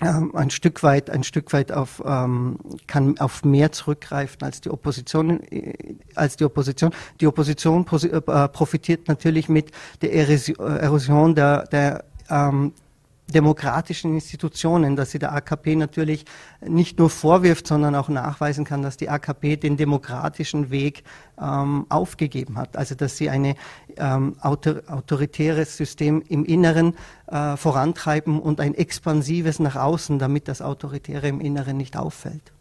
ähm, 0.00 0.34
ein 0.34 0.50
Stück 0.50 0.82
weit, 0.82 1.10
ein 1.10 1.22
Stück 1.22 1.52
weit 1.52 1.70
auf, 1.72 2.02
ähm, 2.04 2.58
kann 2.86 3.18
auf 3.18 3.44
mehr 3.44 3.72
zurückgreifen 3.72 4.42
als 4.42 4.60
die 4.60 4.70
Opposition, 4.70 5.40
äh, 5.50 5.96
als 6.14 6.36
die 6.36 6.44
Opposition. 6.44 6.92
Die 7.20 7.26
Opposition 7.26 7.86
äh, 7.86 8.48
profitiert 8.48 9.08
natürlich 9.08 9.48
mit 9.48 9.70
der 10.02 10.12
Erosion 10.14 11.34
der, 11.34 11.64
der 11.66 12.04
ähm, 12.28 12.72
demokratischen 13.26 14.14
Institutionen, 14.14 14.96
dass 14.96 15.10
sie 15.10 15.18
der 15.18 15.32
AKP 15.32 15.76
natürlich 15.76 16.24
nicht 16.60 16.98
nur 16.98 17.08
vorwirft, 17.08 17.66
sondern 17.66 17.94
auch 17.94 18.08
nachweisen 18.08 18.64
kann, 18.64 18.82
dass 18.82 18.96
die 18.96 19.08
AKP 19.08 19.56
den 19.56 19.76
demokratischen 19.76 20.70
Weg 20.70 21.04
ähm, 21.40 21.86
aufgegeben 21.88 22.58
hat. 22.58 22.76
Also 22.76 22.94
dass 22.94 23.16
sie 23.16 23.30
ein 23.30 23.54
ähm, 23.96 24.36
autor 24.40 24.82
autoritäres 24.88 25.76
System 25.76 26.22
im 26.28 26.44
Inneren 26.44 26.94
äh, 27.26 27.56
vorantreiben 27.56 28.40
und 28.40 28.60
ein 28.60 28.74
expansives 28.74 29.58
nach 29.58 29.76
außen, 29.76 30.18
damit 30.18 30.48
das 30.48 30.60
Autoritäre 30.60 31.28
im 31.28 31.40
Inneren 31.40 31.76
nicht 31.76 31.96
auffällt. 31.96 32.52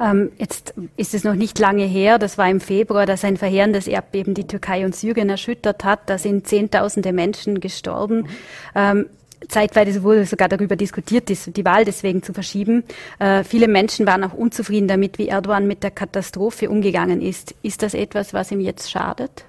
Ähm, 0.00 0.32
jetzt 0.38 0.74
ist 0.96 1.14
es 1.14 1.22
noch 1.22 1.34
nicht 1.34 1.58
lange 1.60 1.84
her, 1.84 2.18
das 2.18 2.36
war 2.36 2.50
im 2.50 2.60
Februar, 2.60 3.06
dass 3.06 3.24
ein 3.24 3.36
verheerendes 3.36 3.86
Erdbeben 3.86 4.34
die 4.34 4.48
Türkei 4.48 4.84
und 4.84 4.96
Syrien 4.96 5.30
erschüttert 5.30 5.84
hat. 5.84 6.10
Da 6.10 6.18
sind 6.18 6.48
Zehntausende 6.48 7.12
Menschen 7.12 7.60
gestorben. 7.60 8.26
Mhm. 8.74 9.06
Zeitweise 9.48 10.02
wurde 10.02 10.26
sogar 10.26 10.48
darüber 10.48 10.76
diskutiert, 10.76 11.28
die 11.28 11.64
Wahl 11.64 11.84
deswegen 11.84 12.22
zu 12.22 12.32
verschieben. 12.32 12.84
Äh, 13.18 13.44
viele 13.44 13.68
Menschen 13.68 14.06
waren 14.06 14.24
auch 14.24 14.32
unzufrieden 14.32 14.88
damit, 14.88 15.18
wie 15.18 15.28
Erdogan 15.28 15.66
mit 15.66 15.82
der 15.82 15.90
Katastrophe 15.90 16.70
umgegangen 16.70 17.20
ist. 17.20 17.54
Ist 17.62 17.82
das 17.82 17.94
etwas, 17.94 18.34
was 18.34 18.50
ihm 18.50 18.60
jetzt 18.60 18.90
schadet? 18.90 19.44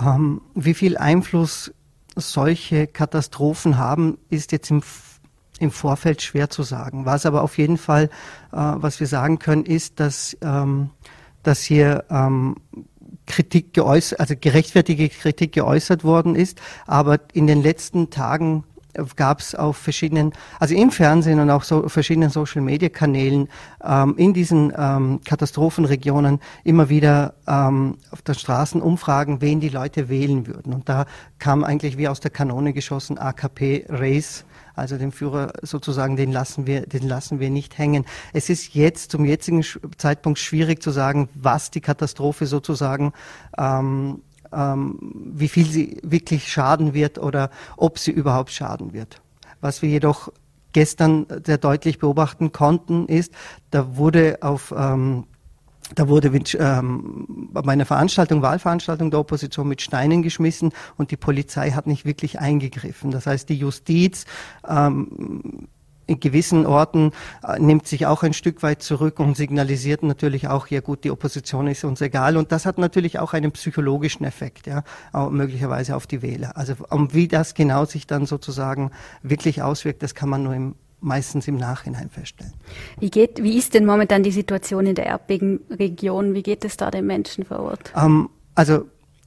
Ähm, 0.00 0.40
wie 0.54 0.74
viel 0.74 0.96
Einfluss 0.96 1.72
solche 2.14 2.86
Katastrophen 2.86 3.78
haben, 3.78 4.18
ist 4.30 4.52
jetzt 4.52 4.70
im, 4.70 4.82
im 5.58 5.70
Vorfeld 5.70 6.22
schwer 6.22 6.50
zu 6.50 6.62
sagen. 6.62 7.04
Was 7.04 7.26
aber 7.26 7.42
auf 7.42 7.58
jeden 7.58 7.78
Fall, 7.78 8.04
äh, 8.52 8.56
was 8.56 9.00
wir 9.00 9.06
sagen 9.06 9.38
können, 9.38 9.64
ist, 9.64 10.00
dass, 10.00 10.36
ähm, 10.42 10.90
dass 11.42 11.62
hier 11.62 12.04
ähm, 12.10 12.56
Kritik 13.26 13.74
geäußert, 13.74 14.20
also 14.20 14.34
gerechtfertigte 14.38 15.08
Kritik 15.08 15.52
geäußert 15.52 16.04
worden 16.04 16.34
ist. 16.34 16.60
Aber 16.86 17.18
in 17.32 17.46
den 17.46 17.62
letzten 17.62 18.10
Tagen 18.10 18.64
gab 19.16 19.40
es 19.40 19.54
auf 19.54 19.76
verschiedenen, 19.76 20.32
also 20.60 20.74
im 20.74 20.90
Fernsehen 20.90 21.40
und 21.40 21.50
auch 21.50 21.62
so 21.62 21.88
verschiedenen 21.88 22.30
Social 22.30 22.62
Media 22.62 22.88
Kanälen 22.88 23.48
ähm, 23.84 24.14
in 24.16 24.34
diesen 24.34 24.72
ähm, 24.76 25.20
Katastrophenregionen 25.24 26.40
immer 26.64 26.88
wieder 26.88 27.34
ähm, 27.46 27.98
auf 28.10 28.22
der 28.22 28.34
Straßen 28.34 28.80
Umfragen, 28.80 29.40
wen 29.40 29.60
die 29.60 29.68
Leute 29.68 30.08
wählen 30.08 30.46
würden. 30.46 30.72
Und 30.72 30.88
da 30.88 31.06
kam 31.38 31.64
eigentlich 31.64 31.96
wie 31.98 32.08
aus 32.08 32.20
der 32.20 32.30
Kanone 32.30 32.72
geschossen 32.72 33.18
AKP 33.18 33.86
Race. 33.88 34.44
Also 34.74 34.98
den 34.98 35.10
Führer 35.10 35.54
sozusagen, 35.62 36.16
den 36.16 36.32
lassen 36.32 36.66
wir, 36.66 36.82
den 36.82 37.08
lassen 37.08 37.40
wir 37.40 37.48
nicht 37.48 37.78
hängen. 37.78 38.04
Es 38.34 38.50
ist 38.50 38.74
jetzt 38.74 39.10
zum 39.10 39.24
jetzigen 39.24 39.64
Zeitpunkt 39.96 40.38
schwierig 40.38 40.82
zu 40.82 40.90
sagen, 40.90 41.30
was 41.34 41.70
die 41.70 41.80
Katastrophe 41.80 42.44
sozusagen 42.44 43.14
ähm, 43.56 44.20
ähm, 44.52 44.98
wie 45.34 45.48
viel 45.48 45.66
sie 45.66 45.98
wirklich 46.02 46.50
schaden 46.50 46.94
wird 46.94 47.18
oder 47.18 47.50
ob 47.76 47.98
sie 47.98 48.10
überhaupt 48.10 48.50
schaden 48.50 48.92
wird. 48.92 49.20
Was 49.60 49.82
wir 49.82 49.88
jedoch 49.88 50.32
gestern 50.72 51.26
sehr 51.44 51.58
deutlich 51.58 51.98
beobachten 51.98 52.52
konnten, 52.52 53.06
ist, 53.06 53.32
da 53.70 53.96
wurde 53.96 54.38
auf 54.42 54.74
ähm, 54.76 55.24
da 55.94 56.08
wurde 56.08 56.28
ähm, 56.58 57.48
bei 57.52 57.72
einer 57.72 57.86
Veranstaltung, 57.86 58.42
Wahlveranstaltung 58.42 59.10
der 59.10 59.20
Opposition 59.20 59.68
mit 59.68 59.80
Steinen 59.80 60.22
geschmissen 60.22 60.72
und 60.96 61.12
die 61.12 61.16
Polizei 61.16 61.70
hat 61.70 61.86
nicht 61.86 62.04
wirklich 62.04 62.40
eingegriffen. 62.40 63.12
Das 63.12 63.26
heißt, 63.26 63.48
die 63.48 63.54
Justiz 63.56 64.24
ähm, 64.68 65.68
in 66.06 66.20
gewissen 66.20 66.66
Orten 66.66 67.12
äh, 67.46 67.58
nimmt 67.58 67.86
sich 67.86 68.06
auch 68.06 68.22
ein 68.22 68.32
Stück 68.32 68.62
weit 68.62 68.82
zurück 68.82 69.18
und 69.18 69.36
signalisiert 69.36 70.02
natürlich 70.02 70.48
auch, 70.48 70.68
ja 70.68 70.80
gut, 70.80 71.04
die 71.04 71.10
Opposition 71.10 71.66
ist 71.66 71.84
uns 71.84 72.00
egal. 72.00 72.36
Und 72.36 72.52
das 72.52 72.66
hat 72.66 72.78
natürlich 72.78 73.18
auch 73.18 73.32
einen 73.32 73.52
psychologischen 73.52 74.24
Effekt, 74.24 74.66
ja, 74.66 74.84
möglicherweise 75.30 75.96
auf 75.96 76.06
die 76.06 76.22
Wähler. 76.22 76.56
Also 76.56 76.74
um 76.90 77.12
wie 77.12 77.28
das 77.28 77.54
genau 77.54 77.84
sich 77.84 78.06
dann 78.06 78.26
sozusagen 78.26 78.90
wirklich 79.22 79.62
auswirkt, 79.62 80.02
das 80.02 80.14
kann 80.14 80.28
man 80.28 80.42
nur 80.42 80.54
im 80.54 80.74
meistens 81.00 81.46
im 81.46 81.56
Nachhinein 81.56 82.10
feststellen. 82.10 82.54
Wie, 82.98 83.10
geht, 83.10 83.42
wie 83.42 83.56
ist 83.56 83.74
denn 83.74 83.84
momentan 83.84 84.22
die 84.22 84.30
Situation 84.30 84.86
in 84.86 84.94
der 84.94 85.06
Erdbebenregion? 85.06 86.34
Wie 86.34 86.42
geht 86.42 86.64
es 86.64 86.76
da 86.76 86.90
den 86.90 87.06
Menschen 87.06 87.44
vor 87.44 87.60
Ort? 87.60 87.92
Ähm, 87.94 88.30
also 88.54 88.86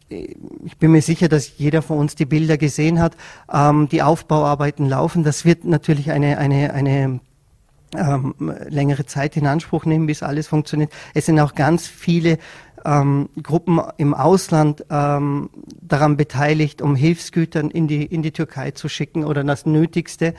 ich 0.09 0.77
bin 0.77 0.91
mir 0.91 1.01
sicher, 1.01 1.27
dass 1.27 1.57
jeder 1.57 1.81
von 1.81 1.97
uns 1.97 2.15
die 2.15 2.25
Bilder 2.25 2.57
gesehen 2.57 2.99
hat. 2.99 3.15
Ähm, 3.51 3.87
die 3.89 4.01
Aufbauarbeiten 4.01 4.87
laufen. 4.87 5.23
Das 5.23 5.45
wird 5.45 5.65
natürlich 5.65 6.11
eine, 6.11 6.37
eine, 6.37 6.73
eine 6.73 7.19
ähm, 7.95 8.35
längere 8.67 9.05
Zeit 9.05 9.37
in 9.37 9.47
Anspruch 9.47 9.85
nehmen, 9.85 10.07
bis 10.07 10.23
alles 10.23 10.47
funktioniert. 10.47 10.91
Es 11.13 11.25
sind 11.25 11.39
auch 11.39 11.55
ganz 11.55 11.87
viele 11.87 12.37
ähm, 12.85 13.29
Gruppen 13.41 13.81
im 13.97 14.13
Ausland 14.13 14.85
ähm, 14.89 15.49
daran 15.81 16.17
beteiligt, 16.17 16.81
um 16.81 16.95
Hilfsgütern 16.95 17.69
in 17.69 17.87
die, 17.87 18.05
in 18.05 18.21
die 18.21 18.31
Türkei 18.31 18.71
zu 18.71 18.89
schicken 18.89 19.25
oder 19.25 19.43
das 19.43 19.65
Nötigste. 19.65 20.33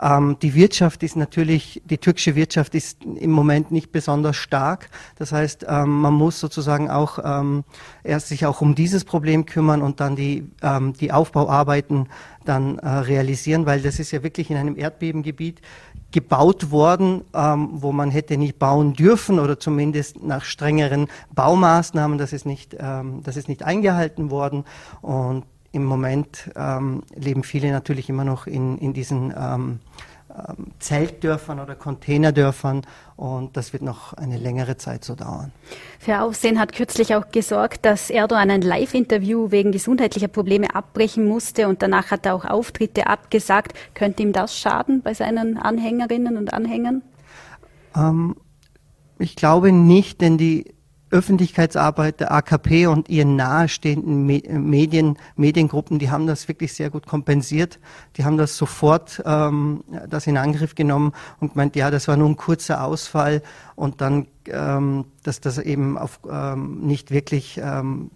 Ähm, 0.00 0.36
die 0.42 0.54
Wirtschaft 0.54 1.02
ist 1.02 1.16
natürlich, 1.16 1.82
die 1.84 1.98
türkische 1.98 2.34
Wirtschaft 2.34 2.74
ist 2.74 3.04
im 3.04 3.30
Moment 3.30 3.70
nicht 3.70 3.92
besonders 3.92 4.36
stark. 4.36 4.90
Das 5.16 5.32
heißt, 5.32 5.66
ähm, 5.68 6.00
man 6.00 6.14
muss 6.14 6.38
sozusagen 6.40 6.90
auch 6.90 7.18
ähm, 7.24 7.64
erst 8.04 8.28
sich 8.28 8.46
auch 8.46 8.60
um 8.60 8.74
dieses 8.74 9.04
Problem 9.04 9.46
kümmern 9.46 9.82
und 9.82 10.00
dann 10.00 10.16
die, 10.16 10.50
ähm, 10.62 10.92
die 10.92 11.12
Aufbauarbeiten 11.12 12.08
dann 12.44 12.78
äh, 12.78 12.88
realisieren, 12.88 13.66
weil 13.66 13.80
das 13.80 13.98
ist 13.98 14.10
ja 14.12 14.22
wirklich 14.22 14.50
in 14.50 14.56
einem 14.56 14.78
Erdbebengebiet 14.78 15.60
gebaut 16.12 16.70
worden, 16.70 17.22
ähm, 17.34 17.68
wo 17.72 17.92
man 17.92 18.10
hätte 18.10 18.36
nicht 18.36 18.58
bauen 18.58 18.92
dürfen 18.92 19.38
oder 19.38 19.58
zumindest 19.58 20.22
nach 20.22 20.44
strengeren 20.44 21.08
Baumaßnahmen. 21.34 22.18
Das 22.18 22.32
ist 22.32 22.46
nicht, 22.46 22.76
ähm, 22.78 23.22
das 23.24 23.36
ist 23.36 23.48
nicht 23.48 23.64
eingehalten 23.64 24.30
worden 24.30 24.64
und 25.02 25.44
im 25.76 25.84
Moment 25.84 26.50
ähm, 26.56 27.02
leben 27.14 27.44
viele 27.44 27.70
natürlich 27.70 28.08
immer 28.08 28.24
noch 28.24 28.46
in, 28.46 28.78
in 28.78 28.94
diesen 28.94 29.32
ähm, 29.36 29.80
ähm, 30.30 30.72
Zeltdörfern 30.78 31.60
oder 31.60 31.74
Containerdörfern 31.74 32.80
und 33.16 33.56
das 33.58 33.74
wird 33.74 33.82
noch 33.82 34.14
eine 34.14 34.38
längere 34.38 34.78
Zeit 34.78 35.04
so 35.04 35.14
dauern. 35.14 35.52
Für 35.98 36.22
Aufsehen 36.22 36.58
hat 36.58 36.72
kürzlich 36.72 37.14
auch 37.14 37.28
gesorgt, 37.30 37.84
dass 37.84 38.08
Erdogan 38.08 38.50
ein 38.50 38.62
Live-Interview 38.62 39.50
wegen 39.50 39.70
gesundheitlicher 39.70 40.28
Probleme 40.28 40.74
abbrechen 40.74 41.28
musste 41.28 41.68
und 41.68 41.82
danach 41.82 42.10
hat 42.10 42.24
er 42.24 42.34
auch 42.34 42.46
Auftritte 42.46 43.06
abgesagt. 43.06 43.76
Könnte 43.92 44.22
ihm 44.22 44.32
das 44.32 44.58
schaden 44.58 45.02
bei 45.02 45.12
seinen 45.12 45.58
Anhängerinnen 45.58 46.38
und 46.38 46.54
Anhängern? 46.54 47.02
Ähm, 47.94 48.34
ich 49.18 49.36
glaube 49.36 49.72
nicht, 49.72 50.22
denn 50.22 50.38
die 50.38 50.75
Öffentlichkeitsarbeit 51.10 52.20
der 52.20 52.32
AKP 52.32 52.88
und 52.88 53.08
ihren 53.08 53.36
nahestehenden 53.36 54.26
Medien, 54.26 55.16
Mediengruppen, 55.36 55.98
die 55.98 56.10
haben 56.10 56.26
das 56.26 56.48
wirklich 56.48 56.72
sehr 56.72 56.90
gut 56.90 57.06
kompensiert. 57.06 57.78
Die 58.16 58.24
haben 58.24 58.36
das 58.36 58.56
sofort 58.56 59.22
ähm, 59.24 59.84
das 60.08 60.26
in 60.26 60.36
Angriff 60.36 60.74
genommen 60.74 61.12
und 61.38 61.52
gemeint, 61.52 61.76
ja, 61.76 61.90
das 61.90 62.08
war 62.08 62.16
nur 62.16 62.28
ein 62.28 62.36
kurzer 62.36 62.82
Ausfall 62.82 63.42
und 63.76 64.00
dann, 64.00 64.26
ähm, 64.48 65.04
dass 65.22 65.40
das 65.40 65.58
eben 65.58 65.96
auf 65.96 66.18
ähm, 66.28 66.80
nicht 66.80 67.12
wirklich 67.12 67.60
ähm, 67.62 68.10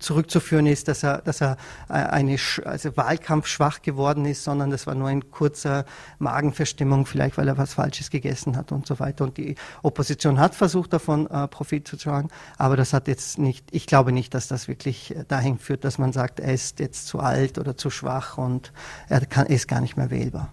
zurückzuführen 0.00 0.66
ist, 0.66 0.88
dass 0.88 1.02
er, 1.02 1.18
dass 1.18 1.40
er 1.40 1.56
äh, 1.88 1.92
eine 1.92 2.36
also 2.64 2.96
Wahlkampf 2.96 3.46
schwach 3.46 3.82
geworden 3.82 4.24
ist, 4.24 4.44
sondern 4.44 4.70
das 4.70 4.86
war 4.86 4.94
nur 4.94 5.08
ein 5.08 5.30
kurzer 5.30 5.84
Magenverstimmung, 6.18 7.06
vielleicht 7.06 7.38
weil 7.38 7.48
er 7.48 7.58
was 7.58 7.74
Falsches 7.74 8.10
gegessen 8.10 8.56
hat 8.56 8.72
und 8.72 8.86
so 8.86 8.98
weiter. 8.98 9.24
Und 9.24 9.36
die 9.36 9.54
Opposition 9.82 10.40
hat 10.40 10.54
versucht, 10.54 10.92
davon 10.92 11.26
äh, 11.28 11.46
Profit 11.48 11.86
zu 11.86 11.96
tragen, 11.96 12.28
aber 12.58 12.76
das 12.76 12.92
hat 12.92 13.08
jetzt 13.08 13.38
nicht, 13.38 13.66
ich 13.70 13.86
glaube 13.86 14.12
nicht, 14.12 14.34
dass 14.34 14.48
das 14.48 14.68
wirklich 14.68 15.14
äh, 15.14 15.24
dahin 15.28 15.58
führt, 15.58 15.84
dass 15.84 15.98
man 15.98 16.12
sagt, 16.12 16.40
er 16.40 16.54
ist 16.54 16.80
jetzt 16.80 17.06
zu 17.06 17.20
alt 17.20 17.58
oder 17.58 17.76
zu 17.76 17.90
schwach 17.90 18.38
und 18.38 18.72
er 19.08 19.24
kann, 19.26 19.46
ist 19.46 19.68
gar 19.68 19.80
nicht 19.80 19.96
mehr 19.96 20.10
wählbar. 20.10 20.52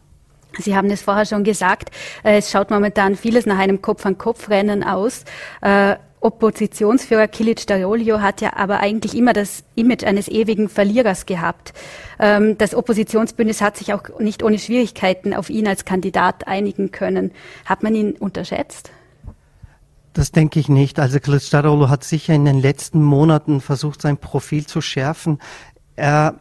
Sie 0.60 0.76
haben 0.76 0.90
es 0.90 1.02
vorher 1.02 1.26
schon 1.26 1.44
gesagt, 1.44 1.92
äh, 2.24 2.38
es 2.38 2.52
schaut 2.52 2.70
momentan 2.70 3.16
vieles 3.16 3.46
nach 3.46 3.60
einem 3.60 3.82
Kopf-an-Kopf-Rennen 3.82 4.84
aus. 4.84 5.24
Oppositionsführer 6.20 7.28
Kilic 7.28 7.68
Darolio 7.68 8.22
hat 8.22 8.42
ja 8.42 8.56
aber 8.56 8.80
eigentlich 8.80 9.16
immer 9.16 9.34
das 9.34 9.64
Image 9.76 10.04
eines 10.04 10.28
ewigen 10.28 10.68
Verlierers 10.68 11.26
gehabt. 11.26 11.74
Ähm, 12.20 12.58
das 12.58 12.74
Oppositionsbündnis 12.74 13.62
hat 13.62 13.78
sich 13.78 13.94
auch 13.94 14.20
nicht 14.20 14.42
ohne 14.42 14.58
Schwierigkeiten 14.58 15.34
auf 15.34 15.50
ihn 15.50 15.68
als 15.68 15.86
Kandidat 15.86 16.48
einigen 16.48 16.92
können. 16.92 17.32
Hat 17.66 17.84
man 17.84 17.94
ihn 17.94 18.14
unterschätzt? 18.14 18.92
Das 20.14 20.32
denke 20.32 20.60
ich 20.60 20.68
nicht. 20.68 21.00
Also 21.00 21.20
Kılıçdaroğlu 21.20 21.90
hat 21.90 22.04
sicher 22.04 22.34
in 22.34 22.46
den 22.46 22.60
letzten 22.60 23.04
Monaten 23.04 23.62
versucht, 23.62 24.02
sein 24.02 24.18
Profil 24.18 24.66
zu 24.66 24.82
schärfen. 24.82 25.38
Er 25.96 26.40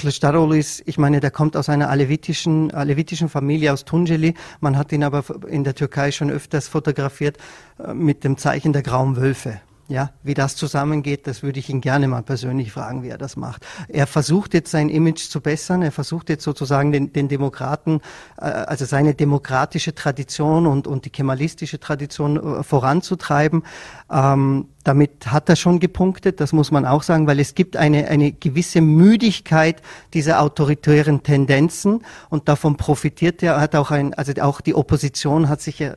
Kılıçdaroğlu 0.00 0.56
ist, 0.56 0.82
ich 0.86 0.96
meine, 0.96 1.20
der 1.20 1.30
kommt 1.30 1.56
aus 1.56 1.68
einer 1.68 1.90
alevitischen, 1.90 2.70
alevitischen 2.70 3.28
Familie 3.28 3.70
aus 3.70 3.84
Tunceli. 3.84 4.34
Man 4.60 4.78
hat 4.78 4.92
ihn 4.92 5.04
aber 5.04 5.22
in 5.46 5.62
der 5.62 5.74
Türkei 5.74 6.10
schon 6.10 6.30
öfters 6.30 6.68
fotografiert 6.68 7.36
äh, 7.78 7.92
mit 7.92 8.24
dem 8.24 8.38
Zeichen 8.38 8.72
der 8.72 8.82
grauen 8.82 9.16
Wölfe. 9.16 9.60
Ja, 9.90 10.12
wie 10.22 10.34
das 10.34 10.54
zusammengeht, 10.54 11.26
das 11.26 11.42
würde 11.42 11.58
ich 11.58 11.68
ihn 11.68 11.80
gerne 11.80 12.06
mal 12.06 12.22
persönlich 12.22 12.70
fragen, 12.70 13.02
wie 13.02 13.08
er 13.08 13.18
das 13.18 13.36
macht. 13.36 13.66
Er 13.88 14.06
versucht 14.06 14.54
jetzt 14.54 14.70
sein 14.70 14.88
Image 14.88 15.28
zu 15.28 15.40
bessern. 15.40 15.82
Er 15.82 15.90
versucht 15.90 16.28
jetzt 16.28 16.44
sozusagen 16.44 16.92
den, 16.92 17.12
den 17.12 17.26
Demokraten, 17.26 18.00
äh, 18.36 18.44
also 18.44 18.84
seine 18.84 19.14
demokratische 19.14 19.92
Tradition 19.92 20.68
und, 20.68 20.86
und 20.86 21.06
die 21.06 21.10
kemalistische 21.10 21.80
Tradition 21.80 22.36
äh, 22.36 22.62
voranzutreiben. 22.62 23.64
Ähm, 24.08 24.68
damit 24.84 25.26
hat 25.26 25.48
er 25.48 25.56
schon 25.56 25.80
gepunktet, 25.80 26.38
das 26.38 26.52
muss 26.52 26.70
man 26.70 26.86
auch 26.86 27.02
sagen, 27.02 27.26
weil 27.26 27.40
es 27.40 27.56
gibt 27.56 27.76
eine, 27.76 28.06
eine 28.06 28.30
gewisse 28.30 28.80
Müdigkeit 28.80 29.82
dieser 30.14 30.40
autoritären 30.40 31.24
Tendenzen 31.24 32.04
und 32.28 32.48
davon 32.48 32.76
profitiert 32.76 33.42
er, 33.42 33.60
hat 33.60 33.74
auch 33.74 33.90
ein, 33.90 34.14
also 34.14 34.32
auch 34.40 34.60
die 34.60 34.76
Opposition 34.76 35.48
hat 35.48 35.60
sich 35.60 35.80
ja 35.80 35.96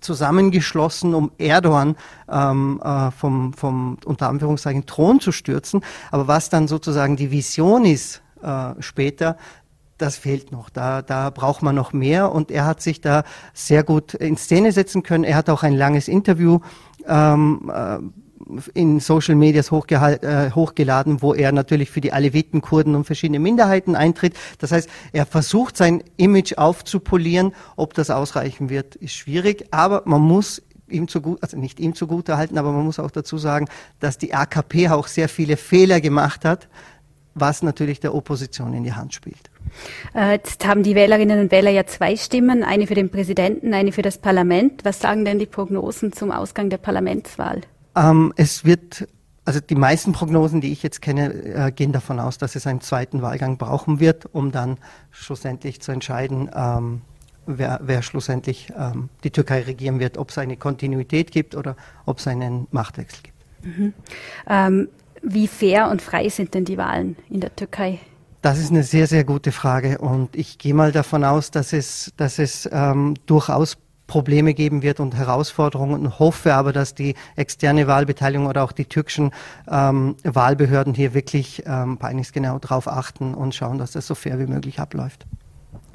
zusammengeschlossen, 0.00 1.14
um 1.14 1.30
Erdogan 1.38 1.96
ähm, 2.28 2.80
äh, 2.84 3.10
vom, 3.10 3.52
vom 3.52 3.96
unter 4.04 4.28
Anführungszeichen 4.28 4.86
Thron 4.86 5.20
zu 5.20 5.32
stürzen. 5.32 5.82
Aber 6.10 6.28
was 6.28 6.50
dann 6.50 6.68
sozusagen 6.68 7.16
die 7.16 7.30
Vision 7.30 7.84
ist 7.84 8.22
äh, 8.42 8.74
später, 8.80 9.36
das 9.98 10.16
fehlt 10.16 10.50
noch. 10.50 10.70
Da, 10.70 11.02
da 11.02 11.30
braucht 11.30 11.62
man 11.62 11.74
noch 11.74 11.92
mehr. 11.92 12.32
Und 12.32 12.50
er 12.50 12.64
hat 12.64 12.80
sich 12.80 13.00
da 13.00 13.24
sehr 13.52 13.82
gut 13.82 14.14
in 14.14 14.36
Szene 14.36 14.72
setzen 14.72 15.02
können. 15.02 15.24
Er 15.24 15.36
hat 15.36 15.50
auch 15.50 15.62
ein 15.62 15.74
langes 15.74 16.08
Interview 16.08 16.60
ähm, 17.06 17.70
äh, 17.72 17.98
in 18.74 19.00
Social 19.00 19.34
Medias 19.34 19.70
äh, 19.70 20.50
hochgeladen, 20.50 21.22
wo 21.22 21.34
er 21.34 21.52
natürlich 21.52 21.90
für 21.90 22.00
die 22.00 22.12
Aleviten, 22.12 22.60
Kurden 22.60 22.94
und 22.94 23.04
verschiedene 23.04 23.38
Minderheiten 23.38 23.94
eintritt. 23.94 24.34
Das 24.58 24.72
heißt, 24.72 24.88
er 25.12 25.26
versucht 25.26 25.76
sein 25.76 26.02
Image 26.16 26.56
aufzupolieren. 26.56 27.54
Ob 27.76 27.94
das 27.94 28.10
ausreichen 28.10 28.70
wird, 28.70 28.96
ist 28.96 29.14
schwierig. 29.14 29.66
Aber 29.70 30.02
man 30.06 30.22
muss 30.22 30.62
ihm 30.88 31.08
zugute, 31.08 31.42
also 31.42 31.56
nicht 31.56 31.80
ihm 31.80 31.94
zugute 31.94 32.36
halten, 32.36 32.58
aber 32.58 32.72
man 32.72 32.84
muss 32.84 32.98
auch 32.98 33.10
dazu 33.10 33.38
sagen, 33.38 33.66
dass 34.00 34.18
die 34.18 34.34
AKP 34.34 34.88
auch 34.88 35.06
sehr 35.06 35.28
viele 35.28 35.56
Fehler 35.56 36.00
gemacht 36.00 36.44
hat, 36.44 36.68
was 37.34 37.62
natürlich 37.62 38.00
der 38.00 38.14
Opposition 38.14 38.74
in 38.74 38.82
die 38.82 38.92
Hand 38.92 39.14
spielt. 39.14 39.50
Äh, 40.14 40.32
jetzt 40.32 40.66
haben 40.66 40.82
die 40.82 40.94
Wählerinnen 40.94 41.40
und 41.40 41.52
Wähler 41.52 41.70
ja 41.70 41.86
zwei 41.86 42.16
Stimmen, 42.16 42.64
eine 42.64 42.86
für 42.86 42.94
den 42.94 43.10
Präsidenten, 43.10 43.72
eine 43.72 43.92
für 43.92 44.02
das 44.02 44.18
Parlament. 44.18 44.84
Was 44.84 45.00
sagen 45.00 45.24
denn 45.24 45.38
die 45.38 45.46
Prognosen 45.46 46.12
zum 46.12 46.32
Ausgang 46.32 46.70
der 46.70 46.78
Parlamentswahl? 46.78 47.60
Ähm, 48.00 48.32
es 48.36 48.64
wird, 48.64 49.06
also 49.44 49.60
die 49.60 49.74
meisten 49.74 50.12
Prognosen, 50.12 50.60
die 50.60 50.72
ich 50.72 50.82
jetzt 50.82 51.02
kenne, 51.02 51.32
äh, 51.32 51.72
gehen 51.72 51.92
davon 51.92 52.18
aus, 52.20 52.38
dass 52.38 52.56
es 52.56 52.66
einen 52.66 52.80
zweiten 52.80 53.22
Wahlgang 53.22 53.58
brauchen 53.58 54.00
wird, 54.00 54.26
um 54.32 54.52
dann 54.52 54.78
schlussendlich 55.10 55.80
zu 55.80 55.92
entscheiden, 55.92 56.50
ähm, 56.54 57.02
wer, 57.46 57.80
wer, 57.82 58.02
schlussendlich 58.02 58.72
ähm, 58.76 59.08
die 59.24 59.30
Türkei 59.30 59.62
regieren 59.62 60.00
wird, 60.00 60.18
ob 60.18 60.30
es 60.30 60.38
eine 60.38 60.56
Kontinuität 60.56 61.30
gibt 61.30 61.54
oder 61.54 61.76
ob 62.06 62.18
es 62.18 62.26
einen 62.26 62.66
Machtwechsel 62.70 63.22
gibt. 63.22 63.36
Mhm. 63.64 63.92
Ähm, 64.48 64.88
wie 65.22 65.48
fair 65.48 65.90
und 65.90 66.00
frei 66.00 66.28
sind 66.30 66.54
denn 66.54 66.64
die 66.64 66.78
Wahlen 66.78 67.16
in 67.28 67.40
der 67.40 67.54
Türkei? 67.54 67.98
Das 68.40 68.58
ist 68.58 68.70
eine 68.70 68.84
sehr, 68.84 69.06
sehr 69.06 69.24
gute 69.24 69.52
Frage 69.52 69.98
und 69.98 70.34
ich 70.34 70.56
gehe 70.56 70.72
mal 70.72 70.92
davon 70.92 71.24
aus, 71.24 71.50
dass 71.50 71.74
es, 71.74 72.14
dass 72.16 72.38
es 72.38 72.66
ähm, 72.72 73.14
durchaus 73.26 73.76
Probleme 74.10 74.54
geben 74.54 74.82
wird 74.82 74.98
und 74.98 75.14
Herausforderungen 75.14 75.94
und 75.94 76.18
hoffe 76.18 76.54
aber, 76.54 76.72
dass 76.72 76.96
die 76.96 77.14
externe 77.36 77.86
Wahlbeteiligung 77.86 78.46
oder 78.46 78.64
auch 78.64 78.72
die 78.72 78.84
türkischen 78.84 79.30
ähm, 79.70 80.16
Wahlbehörden 80.24 80.94
hier 80.94 81.14
wirklich 81.14 81.62
ähm, 81.64 81.96
genau 82.32 82.58
darauf 82.58 82.88
achten 82.88 83.34
und 83.34 83.54
schauen, 83.54 83.78
dass 83.78 83.92
das 83.92 84.08
so 84.08 84.16
fair 84.16 84.40
wie 84.40 84.46
möglich 84.46 84.80
abläuft. 84.80 85.26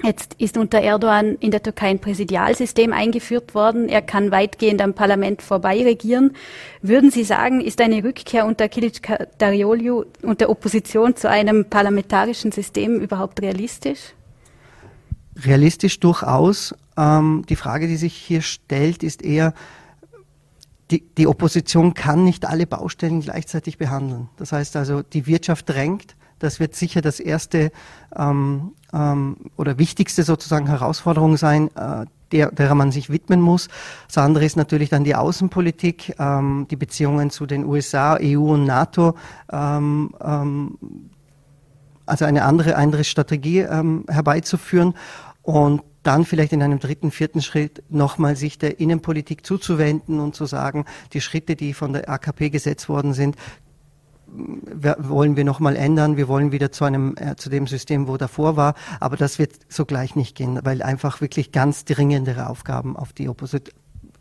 Jetzt 0.02 0.32
ist 0.38 0.56
unter 0.56 0.80
Erdogan 0.80 1.34
in 1.40 1.50
der 1.50 1.62
Türkei 1.62 1.88
ein 1.88 1.98
Präsidialsystem 1.98 2.94
eingeführt 2.94 3.54
worden. 3.54 3.90
Er 3.90 4.00
kann 4.00 4.30
weitgehend 4.30 4.80
am 4.80 4.94
Parlament 4.94 5.42
vorbei 5.42 5.82
regieren. 5.82 6.32
Würden 6.80 7.10
Sie 7.10 7.22
sagen, 7.22 7.60
ist 7.60 7.82
eine 7.82 8.02
Rückkehr 8.02 8.46
unter 8.46 8.70
Kilic 8.70 9.02
Darioliu 9.36 10.04
und 10.22 10.40
der 10.40 10.48
Opposition 10.48 11.16
zu 11.16 11.28
einem 11.28 11.66
parlamentarischen 11.66 12.50
System 12.50 12.98
überhaupt 12.98 13.42
realistisch? 13.42 14.14
Realistisch 15.44 16.00
durchaus. 16.00 16.74
Ähm, 16.96 17.44
die 17.48 17.56
Frage, 17.56 17.86
die 17.86 17.96
sich 17.96 18.14
hier 18.14 18.42
stellt, 18.42 19.02
ist 19.02 19.22
eher, 19.22 19.54
die, 20.90 21.00
die 21.00 21.26
Opposition 21.26 21.94
kann 21.94 22.24
nicht 22.24 22.46
alle 22.46 22.66
Baustellen 22.66 23.20
gleichzeitig 23.20 23.78
behandeln. 23.78 24.28
Das 24.36 24.52
heißt 24.52 24.76
also, 24.76 25.02
die 25.02 25.26
Wirtschaft 25.26 25.68
drängt. 25.68 26.16
Das 26.38 26.60
wird 26.60 26.74
sicher 26.74 27.00
das 27.00 27.18
erste 27.18 27.72
ähm, 28.14 28.72
ähm, 28.92 29.36
oder 29.56 29.78
wichtigste 29.78 30.22
sozusagen 30.22 30.66
Herausforderung 30.66 31.36
sein, 31.38 31.74
äh, 31.76 32.04
der, 32.32 32.50
derer 32.50 32.74
man 32.74 32.92
sich 32.92 33.08
widmen 33.08 33.40
muss. 33.40 33.68
Das 34.06 34.18
andere 34.18 34.44
ist 34.44 34.56
natürlich 34.56 34.90
dann 34.90 35.04
die 35.04 35.14
Außenpolitik, 35.14 36.14
ähm, 36.18 36.66
die 36.70 36.76
Beziehungen 36.76 37.30
zu 37.30 37.46
den 37.46 37.64
USA, 37.64 38.18
EU 38.20 38.52
und 38.52 38.64
NATO. 38.64 39.14
Ähm, 39.50 40.14
ähm, 40.22 40.78
also 42.04 42.24
eine 42.24 42.44
andere, 42.44 42.76
andere 42.76 43.04
Strategie 43.04 43.60
ähm, 43.60 44.04
herbeizuführen 44.08 44.94
und 45.42 45.82
dann 46.06 46.24
vielleicht 46.24 46.52
in 46.52 46.62
einem 46.62 46.78
dritten, 46.78 47.10
vierten 47.10 47.42
Schritt 47.42 47.82
nochmal 47.88 48.36
sich 48.36 48.58
der 48.58 48.80
Innenpolitik 48.80 49.44
zuzuwenden 49.44 50.20
und 50.20 50.34
zu 50.34 50.46
sagen, 50.46 50.84
die 51.12 51.20
Schritte, 51.20 51.56
die 51.56 51.74
von 51.74 51.92
der 51.92 52.08
AKP 52.08 52.50
gesetzt 52.50 52.88
worden 52.88 53.12
sind, 53.12 53.36
wollen 54.28 55.36
wir 55.36 55.44
nochmal 55.44 55.76
ändern, 55.76 56.16
wir 56.16 56.28
wollen 56.28 56.52
wieder 56.52 56.72
zu 56.72 56.84
einem, 56.84 57.14
äh, 57.16 57.36
zu 57.36 57.48
dem 57.48 57.66
System, 57.66 58.08
wo 58.08 58.16
davor 58.16 58.56
war, 58.56 58.74
aber 59.00 59.16
das 59.16 59.38
wird 59.38 59.52
sogleich 59.68 60.16
nicht 60.16 60.36
gehen, 60.36 60.58
weil 60.64 60.82
einfach 60.82 61.20
wirklich 61.20 61.52
ganz 61.52 61.84
dringendere 61.84 62.48
Aufgaben 62.48 62.96
auf 62.96 63.12
die 63.12 63.28
Opposition 63.28 63.74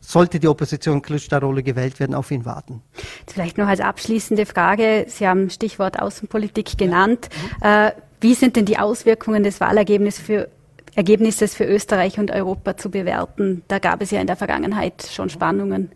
sollte 0.07 0.39
die 0.39 0.47
Opposition 0.47 1.01
Kılıçdaroğlu 1.01 1.63
gewählt 1.63 1.99
werden, 1.99 2.13
auf 2.13 2.29
ihn 2.29 2.45
warten. 2.45 2.83
Vielleicht 3.25 3.57
noch 3.57 3.67
als 3.67 3.79
abschließende 3.79 4.45
Frage. 4.45 5.05
Sie 5.07 5.27
haben 5.27 5.49
Stichwort 5.49 5.99
Außenpolitik 5.99 6.77
genannt. 6.77 7.29
Ja. 7.63 7.87
Mhm. 7.87 7.87
Äh, 7.87 7.91
wie 8.21 8.33
sind 8.33 8.55
denn 8.55 8.65
die 8.65 8.77
Auswirkungen 8.77 9.43
des 9.43 9.59
Wahlergebnisses 9.59 10.23
für 10.23 10.47
Ergebnisses 10.95 11.53
für 11.53 11.65
Österreich 11.65 12.19
und 12.19 12.31
Europa 12.31 12.77
zu 12.77 12.89
bewerten. 12.89 13.63
Da 13.67 13.79
gab 13.79 14.01
es 14.01 14.11
ja 14.11 14.21
in 14.21 14.27
der 14.27 14.35
Vergangenheit 14.35 15.07
schon 15.11 15.29
Spannungen. 15.29 15.89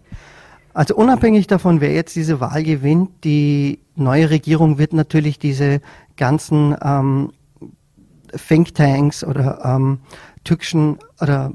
Also 0.73 0.95
unabhängig 0.95 1.47
davon, 1.47 1.81
wer 1.81 1.93
jetzt 1.93 2.15
diese 2.15 2.39
Wahl 2.39 2.63
gewinnt, 2.63 3.09
die 3.23 3.79
neue 3.95 4.29
Regierung 4.29 4.77
wird 4.77 4.93
natürlich 4.93 5.39
diese 5.39 5.81
ganzen 6.15 6.75
ähm, 6.83 7.31
Thinktanks 8.47 9.23
oder 9.23 9.62
ähm, 9.63 9.99
türkischen 10.43 10.99
oder 11.19 11.51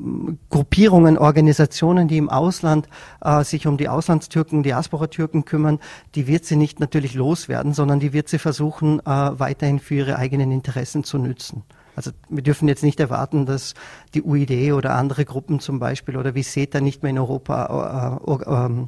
Gruppierungen, 0.50 1.16
Organisationen, 1.16 2.08
die 2.08 2.18
im 2.18 2.28
Ausland 2.28 2.88
äh, 3.22 3.44
sich 3.44 3.66
um 3.66 3.76
die 3.76 3.88
Auslandstürken, 3.88 4.62
Diaspora-Türken 4.62 5.44
kümmern, 5.44 5.78
die 6.14 6.26
wird 6.26 6.44
sie 6.44 6.56
nicht 6.56 6.80
natürlich 6.80 7.14
loswerden, 7.14 7.72
sondern 7.72 8.00
die 8.00 8.12
wird 8.12 8.28
sie 8.28 8.38
versuchen, 8.38 9.00
äh, 9.00 9.04
weiterhin 9.06 9.78
für 9.78 9.94
ihre 9.94 10.16
eigenen 10.16 10.50
Interessen 10.50 11.04
zu 11.04 11.18
nützen. 11.18 11.62
Also 11.96 12.10
wir 12.28 12.42
dürfen 12.42 12.68
jetzt 12.68 12.82
nicht 12.82 13.00
erwarten, 13.00 13.46
dass 13.46 13.74
die 14.14 14.22
UID 14.22 14.72
oder 14.72 14.94
andere 14.94 15.24
Gruppen 15.24 15.60
zum 15.60 15.78
Beispiel 15.78 16.16
oder 16.16 16.34
wie 16.34 16.42
SETA 16.42 16.80
nicht 16.80 17.02
mehr 17.02 17.10
in 17.10 17.18
Europa 17.18 18.20
äh, 18.26 18.32
äh, 18.32 18.86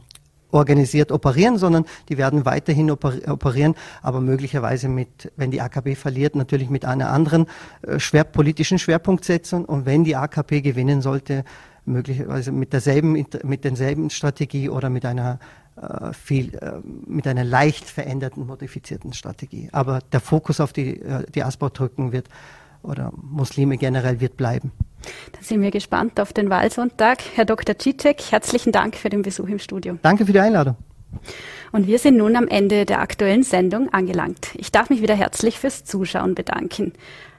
organisiert 0.51 1.12
operieren, 1.12 1.59
sondern 1.59 1.85
die 2.09 2.19
werden 2.19 2.45
weiterhin 2.45 2.90
operieren, 2.90 3.75
aber 4.03 4.21
möglicherweise 4.21 4.88
mit, 4.88 5.33
wenn 5.37 5.51
die 5.51 5.61
AKP 5.61 5.97
verliert, 5.97 6.37
natürlich 6.37 6.71
mit 6.71 6.85
einer 6.85 7.11
anderen 7.11 7.47
äh, 7.83 7.99
schwer, 7.99 8.25
politischen 8.25 8.79
Schwerpunktsetzung 8.79 9.64
und 9.64 9.87
wenn 9.87 10.05
die 10.05 10.16
AKP 10.16 10.62
gewinnen 10.62 11.03
sollte, 11.03 11.45
möglicherweise 11.85 12.53
mit 12.53 12.73
derselben, 12.73 13.12
mit 13.45 13.64
denselben 13.64 14.11
Strategie 14.11 14.69
oder 14.69 14.90
mit 14.90 15.05
einer 15.05 15.38
äh, 15.81 16.12
viel, 16.12 16.55
äh, 16.55 16.81
mit 17.07 17.27
einer 17.27 17.45
leicht 17.45 17.85
veränderten, 17.85 18.47
modifizierten 18.47 19.12
Strategie. 19.12 19.69
Aber 19.73 20.01
der 20.11 20.21
Fokus 20.21 20.59
auf 20.59 20.73
die, 20.73 21.01
äh, 21.01 21.25
die 21.35 21.42
Asbau-Drücken 21.42 22.12
wird 22.12 22.29
oder 22.87 23.12
Muslime 23.16 23.77
generell 23.77 24.20
wird 24.20 24.37
bleiben. 24.37 24.72
Dann 25.33 25.42
sind 25.42 25.62
wir 25.62 25.70
gespannt 25.70 26.18
auf 26.20 26.33
den 26.33 26.51
Wahlsonntag. 26.51 27.18
Herr 27.35 27.44
Dr. 27.44 27.77
Cicek, 27.79 28.31
herzlichen 28.31 28.72
Dank 28.72 28.96
für 28.96 29.09
den 29.09 29.22
Besuch 29.22 29.49
im 29.49 29.59
Studio. 29.59 29.99
Danke 30.03 30.27
für 30.27 30.33
die 30.33 30.40
Einladung. 30.40 30.77
Und 31.72 31.87
wir 31.87 31.99
sind 31.99 32.16
nun 32.16 32.37
am 32.37 32.49
Ende 32.49 32.85
der 32.85 33.01
aktuellen 33.01 33.42
Sendung 33.42 33.92
angelangt. 33.92 34.49
Ich 34.55 34.72
darf 34.72 34.90
mich 34.90 35.03
wieder 35.03 35.14
herzlich 35.14 35.59
fürs 35.59 35.85
Zuschauen 35.85 36.35
bedanken. 36.35 36.92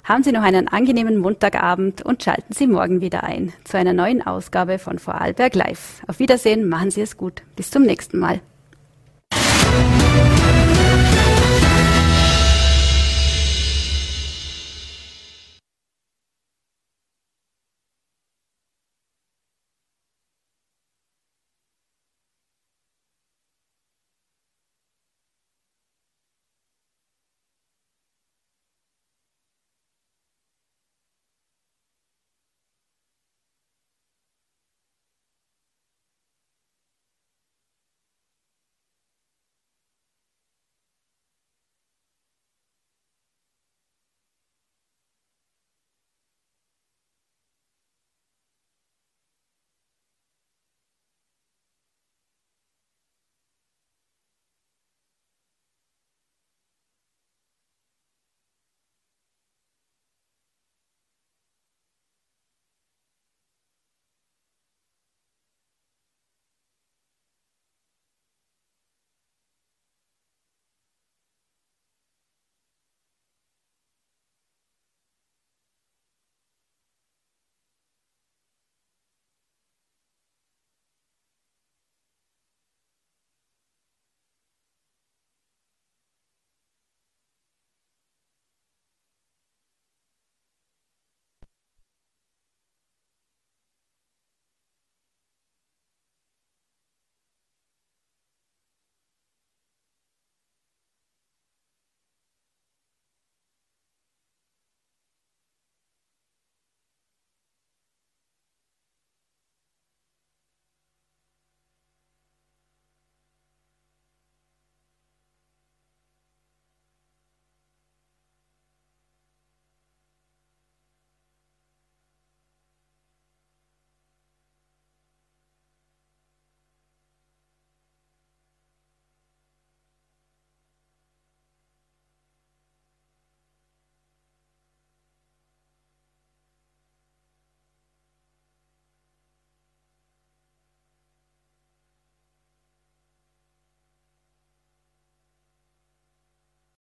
Haben 0.04 0.24
Sie 0.24 0.32
noch 0.32 0.44
einen 0.44 0.68
angenehmen 0.68 1.18
Montagabend 1.18 2.02
und 2.02 2.24
schalten 2.24 2.54
Sie 2.54 2.68
morgen 2.68 3.02
wieder 3.02 3.24
ein 3.24 3.52
zu 3.66 3.78
einer 3.78 3.94
neuen 3.94 4.26
Ausgabe 4.26 4.80
von 4.80 5.00
Vorarlberg 5.00 5.54
Live. 5.56 6.02
Auf 6.08 6.20
Wiedersehen, 6.20 6.70
machen 6.70 6.92
Sie 6.92 7.02
es 7.02 7.18
gut. 7.18 7.44
Bis 7.56 7.72
zum 7.72 7.84
nächsten 7.84 8.20
Mal. 8.20 8.40